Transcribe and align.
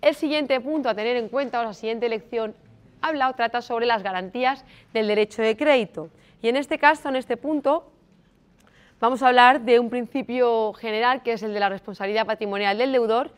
El 0.00 0.14
siguiente 0.14 0.60
punto 0.60 0.88
a 0.90 0.94
tener 0.94 1.16
en 1.16 1.28
cuenta, 1.28 1.60
o 1.60 1.64
la 1.64 1.72
siguiente 1.72 2.08
lección, 2.08 2.54
habla 3.00 3.30
o 3.30 3.34
trata 3.34 3.62
sobre 3.62 3.86
las 3.86 4.02
garantías 4.02 4.64
del 4.92 5.08
derecho 5.08 5.40
de 5.40 5.56
crédito. 5.56 6.10
Y 6.42 6.48
en 6.48 6.56
este 6.56 6.78
caso, 6.78 7.08
en 7.08 7.16
este 7.16 7.38
punto, 7.38 7.90
vamos 9.00 9.22
a 9.22 9.28
hablar 9.28 9.62
de 9.62 9.80
un 9.80 9.88
principio 9.88 10.74
general 10.74 11.22
que 11.22 11.32
es 11.32 11.42
el 11.42 11.54
de 11.54 11.60
la 11.60 11.70
responsabilidad 11.70 12.26
patrimonial 12.26 12.76
del 12.76 12.92
deudor 12.92 13.30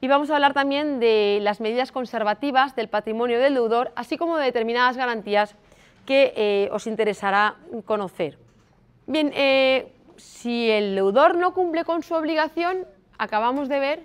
y 0.00 0.08
vamos 0.08 0.30
a 0.30 0.34
hablar 0.34 0.52
también 0.52 1.00
de 1.00 1.38
las 1.40 1.60
medidas 1.60 1.90
conservativas 1.92 2.76
del 2.76 2.88
patrimonio 2.88 3.40
del 3.40 3.54
deudor, 3.54 3.92
así 3.96 4.18
como 4.18 4.36
de 4.36 4.44
determinadas 4.44 4.98
garantías 4.98 5.54
que 6.04 6.34
eh, 6.36 6.68
os 6.72 6.86
interesará 6.86 7.56
conocer. 7.86 8.36
Bien, 9.06 9.30
eh, 9.34 9.92
si 10.16 10.70
el 10.70 10.94
deudor 10.94 11.36
no 11.36 11.54
cumple 11.54 11.84
con 11.84 12.02
su 12.02 12.14
obligación, 12.14 12.86
acabamos 13.18 13.68
de 13.68 13.78
ver 13.78 14.04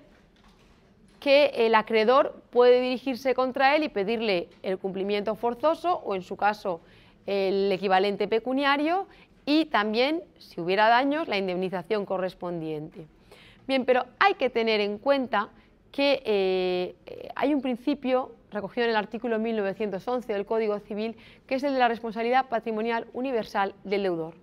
que 1.19 1.51
el 1.55 1.75
acreedor 1.75 2.41
puede 2.49 2.81
dirigirse 2.81 3.33
contra 3.33 3.75
él 3.75 3.83
y 3.83 3.89
pedirle 3.89 4.49
el 4.63 4.77
cumplimiento 4.77 5.35
forzoso 5.35 5.95
o, 6.05 6.15
en 6.15 6.21
su 6.21 6.37
caso, 6.37 6.81
el 7.25 7.71
equivalente 7.71 8.27
pecuniario 8.27 9.07
y 9.45 9.65
también, 9.65 10.23
si 10.37 10.61
hubiera 10.61 10.87
daños, 10.89 11.27
la 11.27 11.37
indemnización 11.37 12.05
correspondiente. 12.05 13.07
Bien, 13.67 13.85
pero 13.85 14.05
hay 14.19 14.35
que 14.35 14.49
tener 14.49 14.79
en 14.79 14.97
cuenta 14.97 15.49
que 15.91 16.21
eh, 16.25 16.95
hay 17.35 17.53
un 17.53 17.61
principio 17.61 18.31
recogido 18.51 18.85
en 18.85 18.91
el 18.91 18.95
artículo 18.95 19.39
1911 19.39 20.31
del 20.31 20.45
Código 20.45 20.79
Civil, 20.79 21.15
que 21.47 21.55
es 21.55 21.63
el 21.63 21.73
de 21.73 21.79
la 21.79 21.87
responsabilidad 21.87 22.47
patrimonial 22.47 23.07
universal 23.13 23.73
del 23.83 24.03
deudor. 24.03 24.33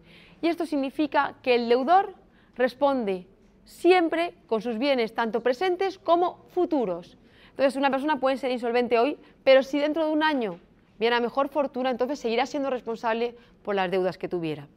Y 0.43 0.49
esto 0.49 0.67
significa 0.67 1.35
que 1.43 1.55
el 1.55 1.69
deudor 1.69 2.15
responde 2.57 3.27
siempre 3.65 4.35
con 4.47 4.63
sus 4.63 4.79
bienes, 4.79 5.15
tanto 5.15 5.43
presentes 5.43 5.99
como 5.99 6.45
futuros. 6.49 7.19
Entonces, 7.51 7.77
una 7.77 7.91
persona 7.91 8.21
puede 8.21 8.37
ser 8.37 8.51
insolvente 8.51 8.99
hoy, 8.99 9.19
pero 9.45 9.63
si 9.63 9.79
dentro 9.79 10.07
de 10.07 10.13
un 10.13 10.23
año 10.23 10.61
viene 10.99 11.17
a 11.17 11.21
mejor 11.21 11.49
fortuna, 11.49 11.91
entonces 11.91 12.19
seguirá 12.19 12.47
siendo 12.47 12.71
responsable 12.71 13.35
por 13.63 13.75
las 13.75 13.91
deudas 13.91 14.19
que 14.19 14.29
tuviera. 14.29 14.69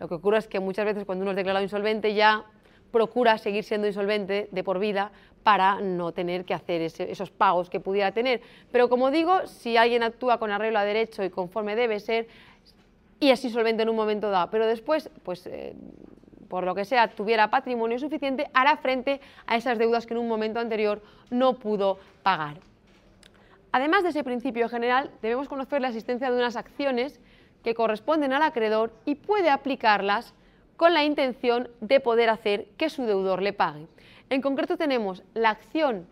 Lo 0.00 0.08
que 0.08 0.14
ocurre 0.14 0.38
es 0.38 0.48
que 0.48 0.60
muchas 0.60 0.84
veces 0.84 1.04
cuando 1.04 1.22
uno 1.22 1.30
es 1.30 1.36
declarado 1.36 1.62
insolvente 1.62 2.14
ya 2.14 2.44
procura 2.90 3.38
seguir 3.38 3.64
siendo 3.64 3.86
insolvente 3.86 4.48
de 4.50 4.64
por 4.64 4.78
vida 4.78 5.12
para 5.42 5.80
no 5.80 6.12
tener 6.12 6.44
que 6.44 6.54
hacer 6.54 6.82
esos 6.82 7.30
pagos 7.30 7.68
que 7.70 7.80
pudiera 7.80 8.12
tener. 8.12 8.42
Pero 8.70 8.88
como 8.88 9.10
digo, 9.10 9.46
si 9.46 9.76
alguien 9.76 10.02
actúa 10.02 10.38
con 10.38 10.50
arreglo 10.50 10.78
a 10.78 10.84
derecho 10.84 11.24
y 11.24 11.30
conforme 11.30 11.74
debe 11.74 11.98
ser, 12.00 12.28
y 13.22 13.30
es 13.30 13.44
insolvente 13.44 13.84
en 13.84 13.88
un 13.88 13.94
momento 13.94 14.30
dado, 14.30 14.50
pero 14.50 14.66
después, 14.66 15.08
pues 15.22 15.46
eh, 15.46 15.76
por 16.48 16.64
lo 16.64 16.74
que 16.74 16.84
sea, 16.84 17.06
tuviera 17.06 17.50
patrimonio 17.50 17.96
suficiente, 18.00 18.50
hará 18.52 18.76
frente 18.78 19.20
a 19.46 19.54
esas 19.54 19.78
deudas 19.78 20.06
que 20.06 20.14
en 20.14 20.18
un 20.18 20.26
momento 20.26 20.58
anterior 20.58 21.00
no 21.30 21.54
pudo 21.54 22.00
pagar. 22.24 22.56
Además 23.70 24.02
de 24.02 24.08
ese 24.08 24.24
principio 24.24 24.68
general, 24.68 25.12
debemos 25.22 25.48
conocer 25.48 25.80
la 25.80 25.86
existencia 25.86 26.32
de 26.32 26.36
unas 26.36 26.56
acciones 26.56 27.20
que 27.62 27.74
corresponden 27.74 28.32
al 28.32 28.42
acreedor 28.42 28.92
y 29.04 29.14
puede 29.14 29.50
aplicarlas 29.50 30.34
con 30.76 30.92
la 30.92 31.04
intención 31.04 31.70
de 31.80 32.00
poder 32.00 32.28
hacer 32.28 32.70
que 32.76 32.90
su 32.90 33.04
deudor 33.04 33.40
le 33.40 33.52
pague. 33.52 33.86
En 34.30 34.42
concreto 34.42 34.76
tenemos 34.76 35.22
la 35.34 35.50
acción 35.50 36.08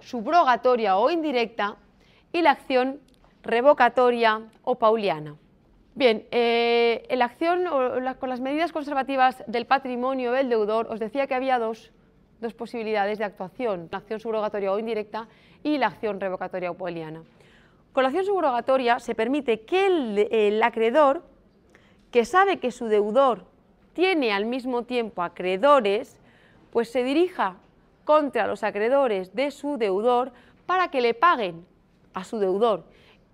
subrogatoria 0.00 0.98
o 0.98 1.10
indirecta 1.10 1.76
y 2.30 2.42
la 2.42 2.50
acción 2.50 3.00
revocatoria 3.42 4.42
o 4.64 4.74
pauliana. 4.74 5.36
Bien, 5.96 6.26
eh, 6.32 7.06
la 7.10 7.26
acción 7.26 7.66
con 8.18 8.28
las 8.28 8.40
medidas 8.40 8.72
conservativas 8.72 9.44
del 9.46 9.64
patrimonio 9.66 10.32
del 10.32 10.48
deudor, 10.48 10.88
os 10.90 10.98
decía 10.98 11.28
que 11.28 11.34
había 11.34 11.58
dos, 11.60 11.92
posibilidades 12.58 13.18
de 13.18 13.24
actuación, 13.24 13.88
la 13.90 13.98
acción 13.98 14.18
subrogatoria 14.20 14.72
o 14.72 14.78
indirecta 14.78 15.28
y 15.62 15.78
la 15.78 15.86
acción 15.86 16.20
revocatoria 16.20 16.72
o 16.72 16.74
pauliana. 16.74 17.22
Con 17.92 18.02
la 18.02 18.08
acción 18.08 18.26
subrogatoria 18.26 18.98
se 18.98 19.14
permite 19.14 19.60
que 19.60 19.86
el 19.86 20.62
acreedor, 20.62 21.22
que 22.10 22.24
sabe 22.24 22.58
que 22.58 22.72
su 22.72 22.86
deudor 22.86 23.44
tiene 23.92 24.32
al 24.32 24.46
mismo 24.46 24.82
tiempo 24.82 25.22
acreedores, 25.22 26.20
pues 26.72 26.90
se 26.90 27.04
dirija 27.04 27.56
contra 28.04 28.48
los 28.48 28.64
acreedores 28.64 29.34
de 29.34 29.52
su 29.52 29.78
deudor 29.78 30.32
para 30.66 30.88
que 30.88 31.00
le 31.00 31.14
paguen 31.14 31.64
a 32.12 32.24
su 32.24 32.38
deudor. 32.38 32.84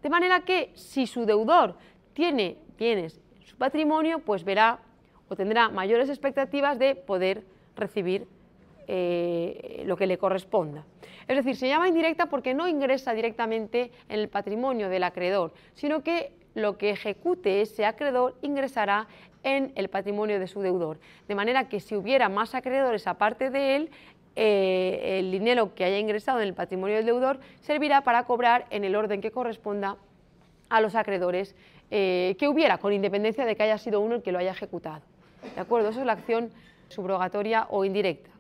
De 0.03 0.09
manera 0.09 0.41
que 0.41 0.71
si 0.75 1.07
su 1.07 1.27
deudor 1.27 1.75
tiene 2.21 2.59
bienes 2.79 3.19
en 3.41 3.47
su 3.47 3.57
patrimonio, 3.57 4.19
pues 4.19 4.45
verá 4.45 4.81
o 5.31 5.37
tendrá 5.37 5.71
mayores 5.71 6.11
expectativas 6.11 6.79
de 6.79 6.95
poder 6.95 7.45
recibir 7.77 8.27
eh, 8.89 9.85
lo 9.87 9.97
que 9.97 10.07
le 10.07 10.19
corresponda. 10.19 10.85
Es 11.27 11.37
decir, 11.39 11.57
se 11.57 11.67
llama 11.67 11.89
indirecta 11.89 12.27
porque 12.27 12.53
no 12.53 12.69
ingresa 12.69 13.15
directamente 13.15 13.91
en 14.11 14.21
el 14.21 14.29
patrimonio 14.29 14.91
del 14.91 15.05
acreedor, 15.05 15.55
sino 15.73 16.03
que 16.03 16.33
lo 16.55 16.77
que 16.77 16.91
ejecute 16.91 17.63
ese 17.63 17.87
acreedor 17.87 18.35
ingresará 18.43 19.09
en 19.43 19.73
el 19.75 19.89
patrimonio 19.89 20.39
de 20.39 20.47
su 20.47 20.61
deudor. 20.61 21.01
De 21.27 21.35
manera 21.35 21.71
que 21.71 21.81
si 21.81 21.97
hubiera 21.97 22.29
más 22.29 22.55
acreedores 22.55 23.07
aparte 23.07 23.49
de 23.49 23.77
él, 23.77 23.91
eh, 24.37 25.21
el 25.21 25.31
dinero 25.31 25.75
que 25.75 25.85
haya 25.85 25.99
ingresado 25.99 26.43
en 26.43 26.49
el 26.49 26.55
patrimonio 26.55 26.97
del 26.97 27.07
deudor 27.07 27.41
servirá 27.63 28.03
para 28.03 28.25
cobrar 28.25 28.67
en 28.69 28.85
el 28.85 28.95
orden 28.95 29.23
que 29.23 29.31
corresponda 29.31 29.97
a 30.69 30.81
los 30.81 30.95
acreedores 30.95 31.55
eh, 31.91 32.37
que 32.39 32.49
hubiera, 32.49 32.79
con 32.79 32.93
independencia 32.93 33.45
de 33.45 33.57
que 33.57 33.63
haya 33.63 33.79
sido 33.79 34.01
uno 34.01 34.17
el 34.17 34.23
que 34.23 34.33
lo 34.33 34.39
haya 34.39 34.53
ejecutado. 34.53 35.03
¿De 35.55 35.61
acuerdo? 35.61 35.89
Eso 35.89 36.01
es 36.01 36.07
la 36.07 36.13
acción 36.13 36.51
subrogatoria 36.89 37.67
o 37.71 37.85
indirecta. 37.85 38.31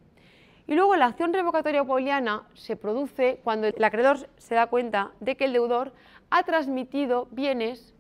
Y 0.66 0.74
luego 0.74 0.94
la 0.94 1.06
acción 1.06 1.32
revocatoria 1.32 1.82
o 1.82 1.86
pauliana 1.86 2.44
se 2.54 2.76
produce 2.76 3.40
cuando 3.42 3.66
el 3.66 3.84
acreedor 3.84 4.28
se 4.36 4.54
da 4.54 4.68
cuenta 4.68 5.10
de 5.18 5.36
que 5.36 5.46
el 5.46 5.52
deudor 5.52 5.92
ha 6.30 6.44
transmitido 6.44 7.26
bienes 7.32 7.92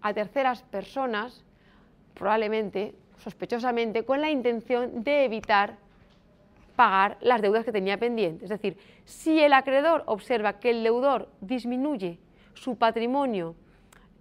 a 0.00 0.12
terceras 0.12 0.62
personas 0.62 1.44
probablemente, 2.14 2.94
sospechosamente, 3.18 4.04
con 4.04 4.20
la 4.20 4.30
intención 4.30 5.04
de 5.04 5.24
evitar 5.24 5.76
pagar 6.74 7.16
las 7.20 7.42
deudas 7.42 7.64
que 7.64 7.72
tenía 7.72 7.98
pendientes. 7.98 8.44
Es 8.44 8.50
decir, 8.50 8.76
si 9.04 9.40
el 9.40 9.52
acreedor 9.52 10.02
observa 10.06 10.58
que 10.58 10.70
el 10.70 10.82
deudor 10.82 11.28
disminuye 11.40 12.18
su 12.54 12.76
patrimonio 12.76 13.54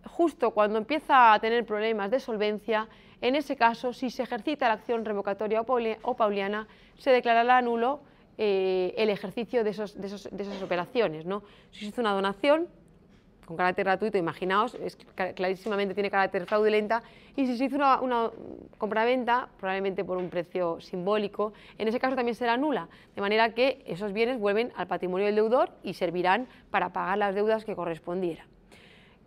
justo 0.05 0.51
cuando 0.51 0.77
empieza 0.77 1.33
a 1.33 1.39
tener 1.39 1.65
problemas 1.65 2.11
de 2.11 2.19
solvencia, 2.19 2.87
en 3.21 3.35
ese 3.35 3.55
caso, 3.55 3.93
si 3.93 4.09
se 4.09 4.23
ejercita 4.23 4.67
la 4.67 4.75
acción 4.75 5.05
revocatoria 5.05 5.61
o 5.61 6.15
pauliana, 6.15 6.67
se 6.97 7.11
declarará 7.11 7.61
nulo 7.61 8.01
eh, 8.37 8.93
el 8.97 9.09
ejercicio 9.09 9.63
de, 9.63 9.69
esas 9.69 10.61
operaciones. 10.61 11.25
¿no? 11.25 11.43
Si 11.71 11.79
se 11.79 11.85
hizo 11.87 12.01
una 12.01 12.13
donación, 12.13 12.67
con 13.45 13.57
carácter 13.57 13.85
gratuito, 13.85 14.17
imaginaos, 14.17 14.75
es, 14.75 14.97
clarísimamente 15.35 15.93
tiene 15.93 16.09
carácter 16.09 16.45
fraudulenta, 16.45 17.03
y 17.35 17.45
si 17.45 17.57
se 17.57 17.65
hizo 17.65 17.75
una, 17.75 18.01
una 18.01 18.31
compraventa, 18.77 19.49
probablemente 19.59 20.03
por 20.03 20.17
un 20.17 20.29
precio 20.29 20.81
simbólico, 20.81 21.53
en 21.77 21.87
ese 21.87 21.99
caso 21.99 22.15
también 22.15 22.35
será 22.35 22.57
nula, 22.57 22.89
de 23.15 23.21
manera 23.21 23.53
que 23.53 23.83
esos 23.85 24.13
bienes 24.13 24.39
vuelven 24.39 24.71
al 24.75 24.87
patrimonio 24.87 25.27
del 25.27 25.35
deudor 25.35 25.69
y 25.83 25.93
servirán 25.93 26.47
para 26.71 26.91
pagar 26.91 27.17
las 27.17 27.35
deudas 27.35 27.65
que 27.65 27.75
correspondieran. 27.75 28.54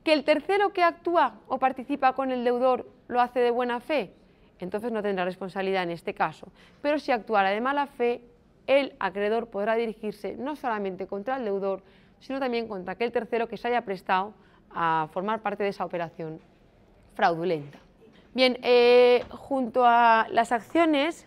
Que 0.04 0.12
el 0.12 0.25
tercero 0.25 0.72
que 0.72 0.82
actúa 0.82 1.41
o 1.48 1.59
participa 1.59 2.12
con 2.14 2.31
el 2.31 2.44
deudor 2.44 2.86
lo 3.09 3.20
hace 3.20 3.41
de 3.41 3.50
buena 3.50 3.81
fe, 3.81 4.12
entonces 4.59 4.91
no 4.92 5.03
tendrá 5.03 5.25
responsabilidad 5.25 5.82
en 5.82 5.91
este 5.91 6.14
caso, 6.14 6.48
pero 6.82 6.98
si 6.98 7.12
actuara 7.12 7.50
de 7.50 7.60
mala 7.60 7.86
fe, 7.86 8.22
el 8.66 8.94
acreedor 8.98 9.48
podrá 9.48 9.75
dirigirse 9.76 10.34
no 10.37 10.56
solamente 10.56 11.06
contra 11.06 11.37
el 11.37 11.44
deudor, 11.44 11.82
sino 12.20 12.38
también 12.41 12.69
contra 12.69 12.92
aquel 12.94 13.12
tercero 13.12 13.48
que 13.48 13.56
se 13.56 13.69
haya 13.69 13.82
prestado 13.82 14.34
a 14.70 15.08
formar 15.12 15.41
parte 15.41 15.62
de 15.62 15.70
esa 15.70 15.84
operación 15.84 16.41
fraudulenta. 17.14 17.78
Bien, 18.34 18.58
eh, 18.62 19.25
junto 19.31 19.84
a 19.84 20.26
las 20.31 20.53
acciones, 20.53 21.26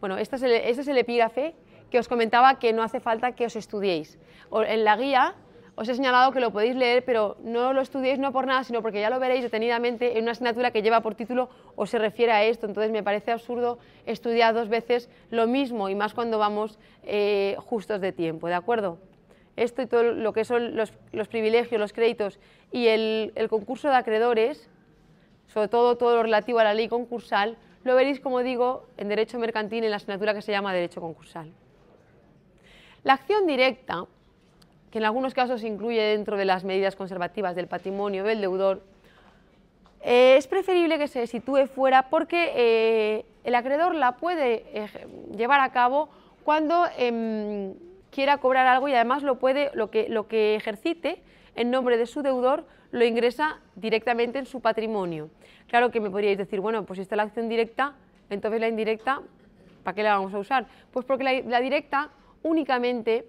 bueno, 0.00 0.18
este 0.18 0.36
es, 0.36 0.42
el, 0.42 0.52
este 0.52 0.82
es 0.82 0.88
el 0.88 0.98
epígrafe 0.98 1.54
que 1.90 1.98
os 1.98 2.08
comentaba 2.08 2.58
que 2.58 2.72
no 2.72 2.82
hace 2.82 3.00
falta 3.00 3.32
que 3.32 3.46
os 3.46 3.56
estudiéis. 3.56 4.18
En 4.52 4.84
la 4.84 4.96
guía 4.96 5.34
os 5.76 5.88
he 5.88 5.94
señalado 5.94 6.32
que 6.32 6.40
lo 6.40 6.50
podéis 6.50 6.74
leer, 6.74 7.04
pero 7.04 7.36
no 7.44 7.72
lo 7.72 7.80
estudiéis 7.80 8.18
no 8.18 8.32
por 8.32 8.46
nada, 8.46 8.64
sino 8.64 8.82
porque 8.82 9.00
ya 9.00 9.10
lo 9.10 9.20
veréis 9.20 9.42
detenidamente 9.42 10.18
en 10.18 10.24
una 10.24 10.32
asignatura 10.32 10.70
que 10.70 10.82
lleva 10.82 11.02
por 11.02 11.14
título 11.14 11.48
o 11.76 11.86
se 11.86 11.98
refiere 11.98 12.32
a 12.32 12.42
esto. 12.44 12.66
Entonces 12.66 12.90
me 12.90 13.02
parece 13.02 13.30
absurdo 13.30 13.78
estudiar 14.06 14.54
dos 14.54 14.68
veces 14.68 15.08
lo 15.30 15.46
mismo 15.46 15.88
y 15.88 15.94
más 15.94 16.14
cuando 16.14 16.38
vamos 16.38 16.78
eh, 17.04 17.56
justos 17.58 18.00
de 18.00 18.12
tiempo, 18.12 18.48
¿de 18.48 18.54
acuerdo? 18.54 18.98
esto 19.56 19.82
y 19.82 19.86
todo 19.86 20.02
lo 20.02 20.32
que 20.32 20.44
son 20.44 20.76
los, 20.76 20.92
privilegios, 21.28 21.80
los 21.80 21.92
créditos 21.92 22.38
y 22.70 22.88
el, 22.88 23.32
concurso 23.48 23.88
de 23.88 23.96
acreedores, 23.96 24.68
sobre 25.46 25.68
todo 25.68 25.96
todo 25.96 26.16
lo 26.16 26.22
relativo 26.22 26.58
a 26.58 26.64
la 26.64 26.74
ley 26.74 26.88
concursal, 26.88 27.56
lo 27.84 27.94
veréis, 27.94 28.20
como 28.20 28.42
digo, 28.42 28.86
en 28.96 29.08
Derecho 29.08 29.38
Mercantil 29.38 29.84
en 29.84 29.90
la 29.90 29.96
asignatura 29.96 30.34
que 30.34 30.42
se 30.42 30.52
llama 30.52 30.74
Derecho 30.74 31.00
Concursal. 31.00 31.52
La 33.04 33.14
acción 33.14 33.46
directa, 33.46 34.04
que 34.96 35.00
en 35.00 35.04
algunos 35.04 35.34
casos 35.34 35.60
se 35.60 35.68
incluye 35.68 36.00
dentro 36.00 36.38
de 36.38 36.46
las 36.46 36.64
medidas 36.64 36.96
conservativas 36.96 37.54
del 37.54 37.66
patrimonio 37.66 38.24
del 38.24 38.40
deudor, 38.40 38.80
Eh, 40.00 40.36
es 40.38 40.46
preferible 40.46 40.98
que 40.98 41.08
se 41.08 41.26
sitúe 41.26 41.66
fuera 41.66 42.08
porque 42.08 42.52
eh, 42.54 43.26
el 43.44 43.54
acreedor 43.54 43.94
la 43.94 44.12
puede 44.16 44.64
llevar 45.36 45.60
a 45.60 45.72
cabo 45.72 46.08
cuando 46.44 46.86
em, 46.96 47.74
quiera 48.10 48.38
cobrar 48.38 48.66
algo 48.68 48.88
y 48.88 48.94
además 48.94 49.22
lo 49.22 49.34
puede, 49.38 49.70
lo 49.74 49.90
que, 49.90 50.08
lo 50.08 50.28
que 50.28 50.54
ejercite 50.54 51.20
en 51.56 51.70
nombre 51.70 51.98
de 51.98 52.06
su 52.06 52.22
deudor 52.22 52.64
lo 52.90 53.04
ingresa 53.04 53.58
directamente 53.74 54.38
en 54.38 54.46
su 54.46 54.60
patrimonio. 54.60 55.28
Claro 55.66 55.90
que 55.90 56.00
me 56.00 56.08
podríais 56.08 56.38
decir, 56.38 56.60
bueno, 56.60 56.86
pues 56.86 56.98
si 56.98 57.02
está 57.02 57.16
la 57.16 57.24
acción 57.24 57.48
directa, 57.48 57.94
entonces 58.30 58.60
la 58.60 58.68
indirecta, 58.68 59.20
¿para 59.82 59.94
qué 59.94 60.02
la 60.02 60.16
vamos 60.16 60.32
a 60.32 60.38
usar? 60.38 60.66
Pues 60.92 61.04
porque 61.04 61.24
la, 61.24 61.60
directa 61.60 62.10
únicamente 62.44 63.26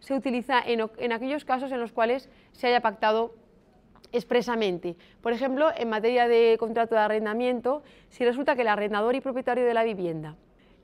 se 0.00 0.14
utiliza 0.14 0.60
en, 0.60 1.12
aquellos 1.12 1.44
casos 1.44 1.70
en 1.72 1.80
los 1.80 1.92
cuales 1.92 2.28
se 2.52 2.66
haya 2.66 2.80
pactado 2.80 3.34
expresamente. 4.12 4.96
Por 5.20 5.32
ejemplo, 5.32 5.70
en 5.76 5.88
materia 5.88 6.26
de 6.26 6.56
contrato 6.58 6.94
de 6.94 7.02
arrendamiento, 7.02 7.82
si 8.08 8.24
resulta 8.24 8.56
que 8.56 8.62
el 8.62 8.68
arrendador 8.68 9.14
y 9.14 9.20
propietario 9.20 9.64
de 9.64 9.74
la 9.74 9.84
vivienda 9.84 10.36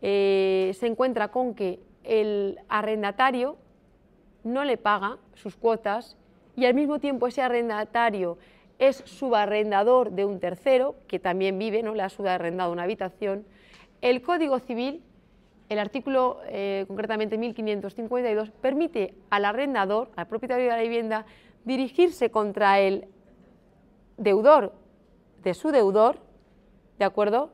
eh, 0.02 0.72
se 0.78 0.86
encuentra 0.86 1.28
con 1.28 1.54
que 1.54 1.80
el 2.04 2.60
arrendatario 2.68 3.56
no 4.44 4.64
le 4.64 4.76
paga 4.76 5.18
sus 5.34 5.56
cuotas 5.56 6.16
y 6.54 6.66
al 6.66 6.74
mismo 6.74 7.00
tiempo 7.00 7.26
ese 7.26 7.42
arrendatario 7.42 8.38
es 8.78 8.96
subarrendador 9.06 10.12
de 10.12 10.24
un 10.24 10.38
tercero, 10.38 10.96
que 11.08 11.18
también 11.18 11.58
vive, 11.58 11.82
¿no? 11.82 11.94
le 11.94 12.02
ha 12.02 12.08
subarrendado 12.08 12.70
una 12.72 12.82
habitación, 12.82 13.44
el 14.02 14.22
Código 14.22 14.58
Civil, 14.58 15.02
el 15.68 15.78
artículo 15.78 16.40
eh, 16.46 16.84
concretamente 16.86 17.38
1552, 17.38 18.50
permite 18.60 19.14
al 19.30 19.44
arrendador, 19.44 20.10
al 20.16 20.26
propietario 20.26 20.66
de 20.66 20.70
la 20.70 20.82
vivienda, 20.82 21.26
dirigirse 21.64 22.30
contra 22.30 22.78
el 22.80 23.08
deudor 24.16 24.72
de 25.42 25.54
su 25.54 25.70
deudor, 25.72 26.18
¿de 26.98 27.04
acuerdo? 27.04 27.50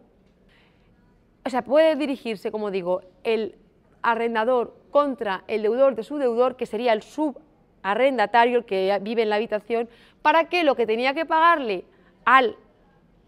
O 1.44 1.50
sea, 1.50 1.62
puede 1.62 1.97
dirigirse, 1.97 2.53
como 2.53 2.70
digo, 2.70 3.03
el 3.25 3.56
arrendador 4.03 4.76
contra 4.91 5.44
el 5.49 5.62
deudor 5.62 5.94
de 5.94 6.03
su 6.03 6.19
deudor, 6.19 6.56
que 6.56 6.67
sería 6.67 6.93
el 6.93 7.03
subarrendatario, 7.03 8.58
el 8.58 8.65
que 8.65 8.99
vive 9.03 9.23
en 9.23 9.31
la 9.31 9.37
habitación, 9.37 9.88
para 10.20 10.49
que 10.49 10.62
lo 10.62 10.76
que 10.76 10.87
tenía 10.87 11.15
que 11.15 11.25
pagarle 11.25 11.85
al 12.25 12.56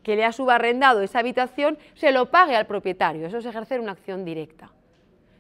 que 0.05 0.15
le 0.15 0.25
ha 0.25 0.31
subarrendado 0.31 1.03
esa 1.03 1.19
habitación 1.19 1.79
se 1.95 2.13
lo 2.13 2.31
pague 2.31 2.55
al 2.55 2.67
propietario. 2.67 3.27
Eso 3.27 3.39
es 3.39 3.47
ejercer 3.47 3.81
una 3.81 3.93
acción 3.93 4.25
directa. 4.25 4.71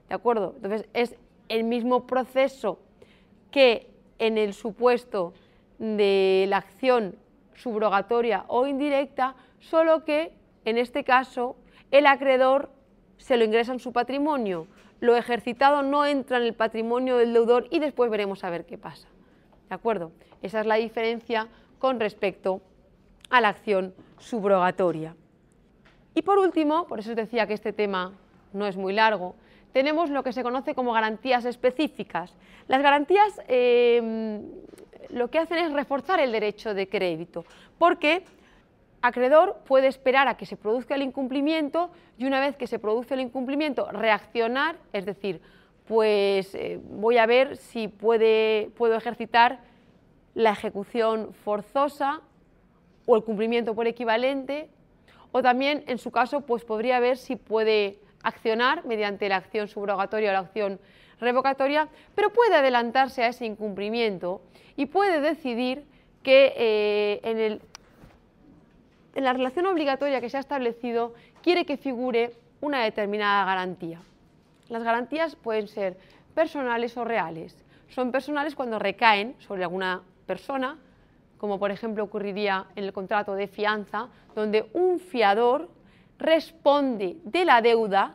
¿De 0.09 0.15
acuerdo? 0.15 0.55
Entonces 0.57 0.89
es 0.95 1.15
el 1.49 1.63
mismo 1.63 2.07
proceso 2.07 2.81
que 3.53 3.87
en 4.19 4.39
el 4.39 4.55
supuesto 4.55 5.35
de 5.79 6.47
la 6.49 6.57
acción 6.57 7.15
subrogatoria 7.55 8.45
o 8.49 8.67
indirecta, 8.67 9.37
solo 9.61 10.05
que 10.05 10.33
en 10.65 10.79
este 10.79 11.05
caso 11.05 11.57
el 11.91 12.07
acreedor 12.07 12.71
se 13.19 13.37
lo 13.37 13.45
ingresa 13.45 13.73
en 13.73 13.79
su 13.79 13.93
patrimonio, 13.93 14.67
lo 15.01 15.17
ejercitado 15.17 15.83
no 15.83 16.07
entra 16.07 16.39
en 16.39 16.45
el 16.45 16.55
patrimonio 16.55 17.19
del 17.19 17.33
deudor 17.33 17.69
y 17.71 17.79
después 17.79 18.11
veremos 18.11 18.45
a 18.45 18.51
ver 18.51 18.65
qué 18.65 18.79
pasa. 18.79 19.09
¿De 19.69 19.75
acuerdo? 19.75 20.13
Esa 20.43 20.61
es 20.61 20.67
la 20.67 20.77
diferencia 20.77 21.49
con 21.79 22.01
respecto 22.01 22.57
a 22.57 22.74
la 23.31 23.49
acción 23.49 23.95
subrogatoria. 24.19 25.15
Y 26.15 26.23
por 26.23 26.39
último, 26.39 26.87
por 26.87 27.01
eso 27.01 27.11
os 27.11 27.17
decía 27.17 27.47
que 27.47 27.55
este 27.55 27.73
tema 27.73 28.13
no 28.53 28.67
es 28.67 28.77
muy 28.77 28.93
largo, 28.93 29.35
tenemos 29.73 30.09
lo 30.11 30.23
que 30.23 30.33
se 30.33 30.45
conoce 30.45 30.75
como 30.75 30.93
garantías 30.93 31.45
específicas. 31.45 32.33
Las 32.69 32.81
garantías 32.81 33.41
eh, 33.49 34.41
lo 35.11 35.31
que 35.31 35.39
hacen 35.39 35.59
es 35.59 35.73
reforzar 35.73 36.21
el 36.21 36.31
derecho 36.31 36.75
de 36.75 36.89
crédito, 36.89 37.45
porque 37.77 38.25
acreedor 39.03 39.59
puede 39.67 39.89
esperar 39.89 40.29
a 40.29 40.37
que 40.37 40.47
se 40.47 40.57
produzca 40.57 40.95
el 40.95 41.03
incumplimiento 41.03 41.91
y 42.17 42.25
una 42.25 42.41
vez 42.41 42.57
que 42.57 42.67
se 42.67 42.79
produce 42.79 43.15
el 43.15 43.21
incumplimiento 43.21 43.91
reaccionar, 43.91 44.77
es 44.93 45.05
decir, 45.05 45.41
pues 45.87 46.55
eh, 46.55 46.81
voy 46.83 47.19
a 47.19 47.27
ver 47.27 47.57
si 47.57 47.89
puede, 47.89 48.71
puedo 48.77 48.95
ejercitar 48.95 49.59
la 50.35 50.53
ejecución 50.53 51.35
forzosa 51.45 52.23
o 53.07 53.17
el 53.17 53.23
cumplimiento 53.25 53.75
por 53.75 53.87
equivalente, 53.87 54.69
o 55.33 55.43
también 55.43 55.85
en 55.87 55.99
su 55.99 56.11
caso 56.11 56.43
pues 56.43 56.65
podría 56.65 57.01
ver 57.01 57.17
si 57.17 57.37
puede 57.37 57.99
accionar 58.23 58.85
mediante 58.87 59.29
la 59.29 59.37
acción 59.37 59.69
subrogatoria 59.69 60.31
o 60.31 60.33
la 60.33 60.39
acción 60.41 60.81
revocatoria, 61.21 61.89
pero 62.15 62.33
puede 62.33 62.55
adelantarse 62.55 63.23
a 63.23 63.29
ese 63.29 63.47
incumplimiento 63.47 64.43
y 64.77 64.87
puede 64.87 65.21
decidir 65.21 65.85
que 66.23 66.55
eh, 66.57 67.21
en, 67.23 67.61
en 69.15 69.25
la 69.25 69.33
relación 69.33 69.67
obligatoria 69.67 70.21
que 70.21 70.31
se 70.31 70.37
ha 70.37 70.41
establecido 70.41 71.15
quiere 71.43 71.67
que 71.67 71.77
figure 71.77 72.33
una 72.61 72.83
determinada 72.83 73.45
garantía. 73.45 74.01
Las 74.69 74.83
garantías 74.83 75.37
pueden 75.37 75.69
ser 75.69 75.99
personales 76.35 76.97
o 76.97 77.05
reales. 77.05 77.65
Son 77.89 78.11
personales 78.11 78.55
cuando 78.55 78.79
recaen 78.79 79.37
sobre 79.39 79.63
alguna 79.63 80.03
persona, 80.27 80.79
como 81.39 81.59
por 81.59 81.71
ejemplo 81.71 82.05
ocurriría 82.05 82.67
en 82.77 82.85
el 82.85 82.93
contrato 82.93 83.35
de 83.35 83.47
fianza, 83.47 84.09
donde 84.35 84.69
un 84.73 84.99
fiador 84.99 85.69
responde 86.19 87.17
de 87.25 87.45
la 87.45 87.61
deuda 87.61 88.15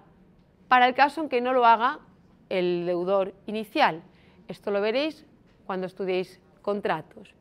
para 0.68 0.88
el 0.88 0.94
caso 0.94 1.22
en 1.22 1.30
que 1.30 1.42
no 1.42 1.54
lo 1.54 1.66
haga 1.66 2.00
el 2.50 2.86
deudor 2.86 3.34
inicial. 3.46 4.02
Esto 4.48 4.72
lo 4.72 4.82
veréis 4.82 5.26
cuando 5.66 5.88
estudiéis 5.88 6.40
contratos. 6.62 7.34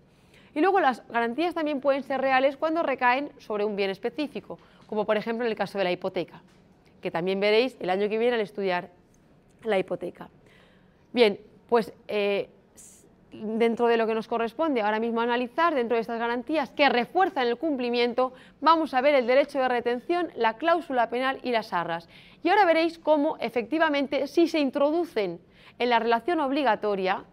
Y 0.55 0.61
luego 0.61 0.81
las 0.81 1.07
garantías 1.09 1.55
también 1.55 1.81
pueden 1.81 2.03
ser 2.03 2.21
reales 2.21 2.57
cuando 2.57 2.83
recaen 2.83 3.31
sobre 3.39 3.65
un 3.65 3.77
bien 3.77 3.91
específico, 3.91 4.59
como 4.87 5.05
por 5.05 5.17
ejemplo 5.17 5.45
en 5.45 5.51
el 5.51 5.57
caso 5.57 5.79
de 5.79 5.85
la 5.85 5.93
hipoteca, 5.93 6.43
que 7.01 7.11
también 7.11 7.41
veréis 7.41 7.77
el 7.81 7.91
año 7.91 8.09
que 8.09 8.19
viene 8.19 8.35
al 8.35 8.41
estudiar 8.41 8.91
la 9.65 9.79
hipoteca. 9.79 10.29
Bien, 11.13 11.39
pues 11.69 11.93
eh, 12.09 12.49
dentro 13.33 13.87
de 13.89 13.97
lo 13.97 14.07
que 14.07 14.15
nos 14.15 14.29
corresponde 14.29 14.81
ahora 14.81 15.01
mismo 15.01 15.21
analizar, 15.21 15.75
dentro 15.75 15.97
de 15.97 16.01
estas 16.01 16.19
garantías 16.19 16.71
que 16.71 16.89
refuerzan 16.89 17.47
el 17.47 17.57
cumplimiento, 17.57 18.33
vamos 18.61 18.95
a 18.95 19.01
ver 19.01 19.15
el 19.15 19.27
derecho 19.27 19.59
de 19.59 19.69
retención, 19.69 20.29
la 20.35 20.55
cláusula 20.55 21.11
penal 21.11 21.39
y 21.43 21.51
las 21.51 21.73
arras. 21.73 22.09
Y 22.43 22.49
ahora 22.49 22.65
veréis 22.65 22.99
cómo 22.99 23.37
efectivamente 23.39 24.27
si 24.27 24.49
se 24.49 24.61
introducen 24.61 25.41
en 25.79 25.91
la 25.91 25.99
relación 25.99 26.41
obligatoria, 26.41 27.25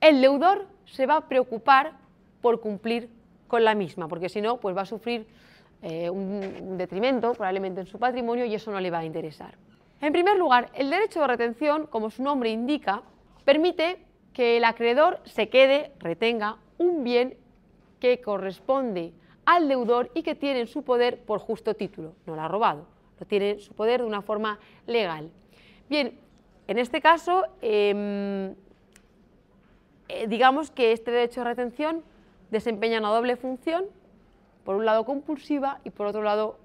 el 0.00 0.20
deudor 0.20 0.66
se 0.86 1.06
va 1.06 1.16
a 1.16 1.28
preocupar 1.28 1.92
por 2.40 2.60
cumplir 2.60 3.08
con 3.46 3.64
la 3.64 3.74
misma, 3.74 4.08
porque 4.08 4.28
si 4.28 4.40
no, 4.40 4.58
pues 4.58 4.76
va 4.76 4.82
a 4.82 4.86
sufrir 4.86 5.26
eh, 5.82 6.10
un 6.10 6.76
detrimento 6.76 7.32
probablemente 7.32 7.80
en 7.80 7.86
su 7.86 7.98
patrimonio 7.98 8.44
y 8.44 8.54
eso 8.54 8.70
no 8.70 8.80
le 8.80 8.90
va 8.90 8.98
a 8.98 9.04
interesar. 9.04 9.54
En 10.00 10.12
primer 10.12 10.36
lugar, 10.36 10.70
el 10.74 10.90
derecho 10.90 11.20
de 11.20 11.26
retención, 11.28 11.86
como 11.86 12.10
su 12.10 12.22
nombre 12.22 12.50
indica, 12.50 13.02
permite 13.44 14.03
que 14.34 14.58
el 14.58 14.64
acreedor 14.64 15.20
se 15.24 15.48
quede, 15.48 15.92
retenga 16.00 16.58
un 16.76 17.04
bien 17.04 17.36
que 18.00 18.20
corresponde 18.20 19.12
al 19.46 19.68
deudor 19.68 20.10
y 20.12 20.22
que 20.22 20.34
tiene 20.34 20.60
en 20.60 20.66
su 20.66 20.82
poder 20.82 21.20
por 21.20 21.38
justo 21.38 21.74
título, 21.74 22.14
no 22.26 22.34
lo 22.34 22.42
ha 22.42 22.48
robado, 22.48 22.86
lo 23.18 23.26
tiene 23.26 23.52
en 23.52 23.60
su 23.60 23.72
poder 23.72 24.00
de 24.00 24.06
una 24.06 24.22
forma 24.22 24.58
legal. 24.86 25.30
Bien, 25.88 26.18
en 26.66 26.78
este 26.78 27.00
caso, 27.00 27.44
em, 27.62 28.54
eh, 30.08 30.26
digamos 30.28 30.70
que 30.70 30.92
este 30.92 31.10
derecho 31.10 31.40
de 31.40 31.44
retención 31.44 32.02
desempeña 32.50 32.98
una 32.98 33.10
doble 33.10 33.36
función, 33.36 33.84
por 34.64 34.76
un 34.76 34.84
lado 34.84 35.04
compulsiva 35.04 35.80
y 35.84 35.90
por 35.90 36.06
otro 36.06 36.22
lado 36.22 36.58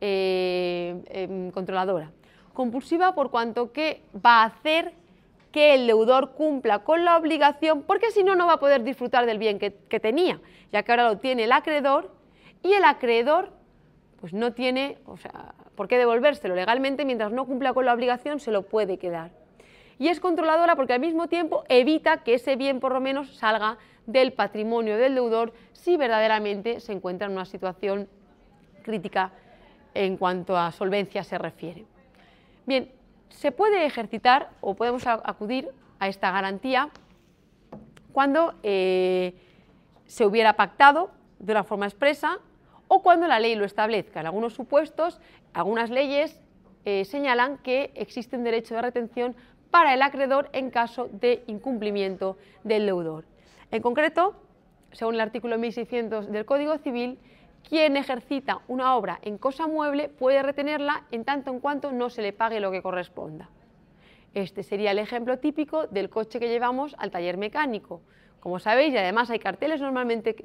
eh, 0.00 1.02
em, 1.08 1.50
controladora. 1.50 2.12
Compulsiva 2.52 3.14
por 3.14 3.30
cuanto 3.30 3.72
que 3.72 4.02
va 4.14 4.42
a 4.42 4.44
hacer 4.44 4.92
que 5.52 5.74
el 5.74 5.86
deudor 5.86 6.32
cumpla 6.32 6.80
con 6.80 7.04
la 7.04 7.16
obligación, 7.16 7.82
porque 7.82 8.10
si 8.10 8.22
no, 8.22 8.36
no 8.36 8.46
va 8.46 8.54
a 8.54 8.60
poder 8.60 8.82
disfrutar 8.84 9.26
del 9.26 9.38
bien 9.38 9.58
que, 9.58 9.70
tenía, 10.00 10.40
ya 10.72 10.82
que 10.82 10.92
ahora 10.92 11.08
lo 11.08 11.18
tiene 11.18 11.44
el 11.44 11.52
acreedor 11.52 12.10
y 12.62 12.72
el 12.72 12.84
acreedor 12.84 13.50
pues 14.20 14.32
no 14.32 14.52
tiene 14.52 14.98
o 15.06 15.16
sea, 15.16 15.54
por 15.74 15.86
qué 15.86 15.96
devolvérselo 15.96 16.54
legalmente, 16.54 17.04
mientras 17.04 17.32
no 17.32 17.46
cumpla 17.46 17.72
con 17.72 17.86
la 17.86 17.94
obligación 17.94 18.40
se 18.40 18.50
lo 18.50 18.62
puede 18.62 18.98
quedar. 18.98 19.30
Y 19.98 20.08
es 20.08 20.20
controladora 20.20 20.76
porque 20.76 20.92
al 20.92 21.00
mismo 21.00 21.28
tiempo 21.28 21.64
evita 21.68 22.18
que 22.18 22.34
ese 22.34 22.56
bien 22.56 22.80
por 22.80 22.92
lo 22.92 23.00
menos 23.00 23.36
salga 23.36 23.78
del 24.06 24.32
patrimonio 24.32 24.96
del 24.96 25.14
deudor 25.14 25.52
si 25.72 25.96
verdaderamente 25.96 26.80
se 26.80 26.92
encuentra 26.92 27.26
en 27.26 27.34
una 27.34 27.44
situación 27.44 28.08
crítica 28.82 29.32
en 29.94 30.16
cuanto 30.16 30.56
a 30.56 30.72
solvencia 30.72 31.24
se 31.24 31.38
refiere. 31.38 31.84
Bien, 32.66 32.90
se 33.30 33.52
puede 33.52 33.86
ejercitar 33.86 34.50
o 34.60 34.74
podemos 34.74 35.06
acudir 35.06 35.70
a 35.98 36.08
esta 36.08 36.30
garantía 36.30 36.90
cuando 38.12 38.54
eh, 38.62 39.34
se 40.06 40.26
hubiera 40.26 40.54
pactado 40.54 41.10
de 41.38 41.52
una 41.52 41.64
forma 41.64 41.86
expresa 41.86 42.38
o 42.88 43.02
cuando 43.02 43.26
la 43.28 43.38
ley 43.38 43.54
lo 43.54 43.64
establezca. 43.64 44.20
En 44.20 44.26
algunos 44.26 44.54
supuestos, 44.54 45.20
algunas 45.52 45.90
leyes 45.90 46.40
eh, 46.84 47.04
señalan 47.04 47.58
que 47.58 47.92
existe 47.94 48.36
un 48.36 48.44
derecho 48.44 48.74
de 48.74 48.82
retención 48.82 49.36
para 49.70 49.92
el 49.94 50.02
acreedor 50.02 50.48
en 50.52 50.70
caso 50.70 51.08
de 51.12 51.44
incumplimiento 51.46 52.38
del 52.64 52.86
deudor. 52.86 53.24
En 53.70 53.82
concreto, 53.82 54.34
según 54.92 55.14
el 55.14 55.20
artículo 55.20 55.58
1600 55.58 56.32
del 56.32 56.46
Código 56.46 56.78
Civil, 56.78 57.18
quien 57.68 57.96
ejercita 57.96 58.60
una 58.66 58.96
obra 58.96 59.18
en 59.22 59.36
cosa 59.38 59.66
mueble 59.66 60.08
puede 60.08 60.42
retenerla 60.42 61.04
en 61.10 61.24
tanto 61.24 61.50
en 61.50 61.60
cuanto 61.60 61.92
no 61.92 62.08
se 62.08 62.22
le 62.22 62.32
pague 62.32 62.60
lo 62.60 62.70
que 62.70 62.82
corresponda. 62.82 63.50
Este 64.34 64.62
sería 64.62 64.92
el 64.92 64.98
ejemplo 64.98 65.38
típico 65.38 65.86
del 65.86 66.08
coche 66.08 66.40
que 66.40 66.48
llevamos 66.48 66.94
al 66.98 67.10
taller 67.10 67.36
mecánico. 67.36 68.00
Como 68.40 68.58
sabéis, 68.58 68.94
y 68.94 68.96
además 68.96 69.30
hay 69.30 69.38
carteles 69.38 69.80
normalmente 69.80 70.36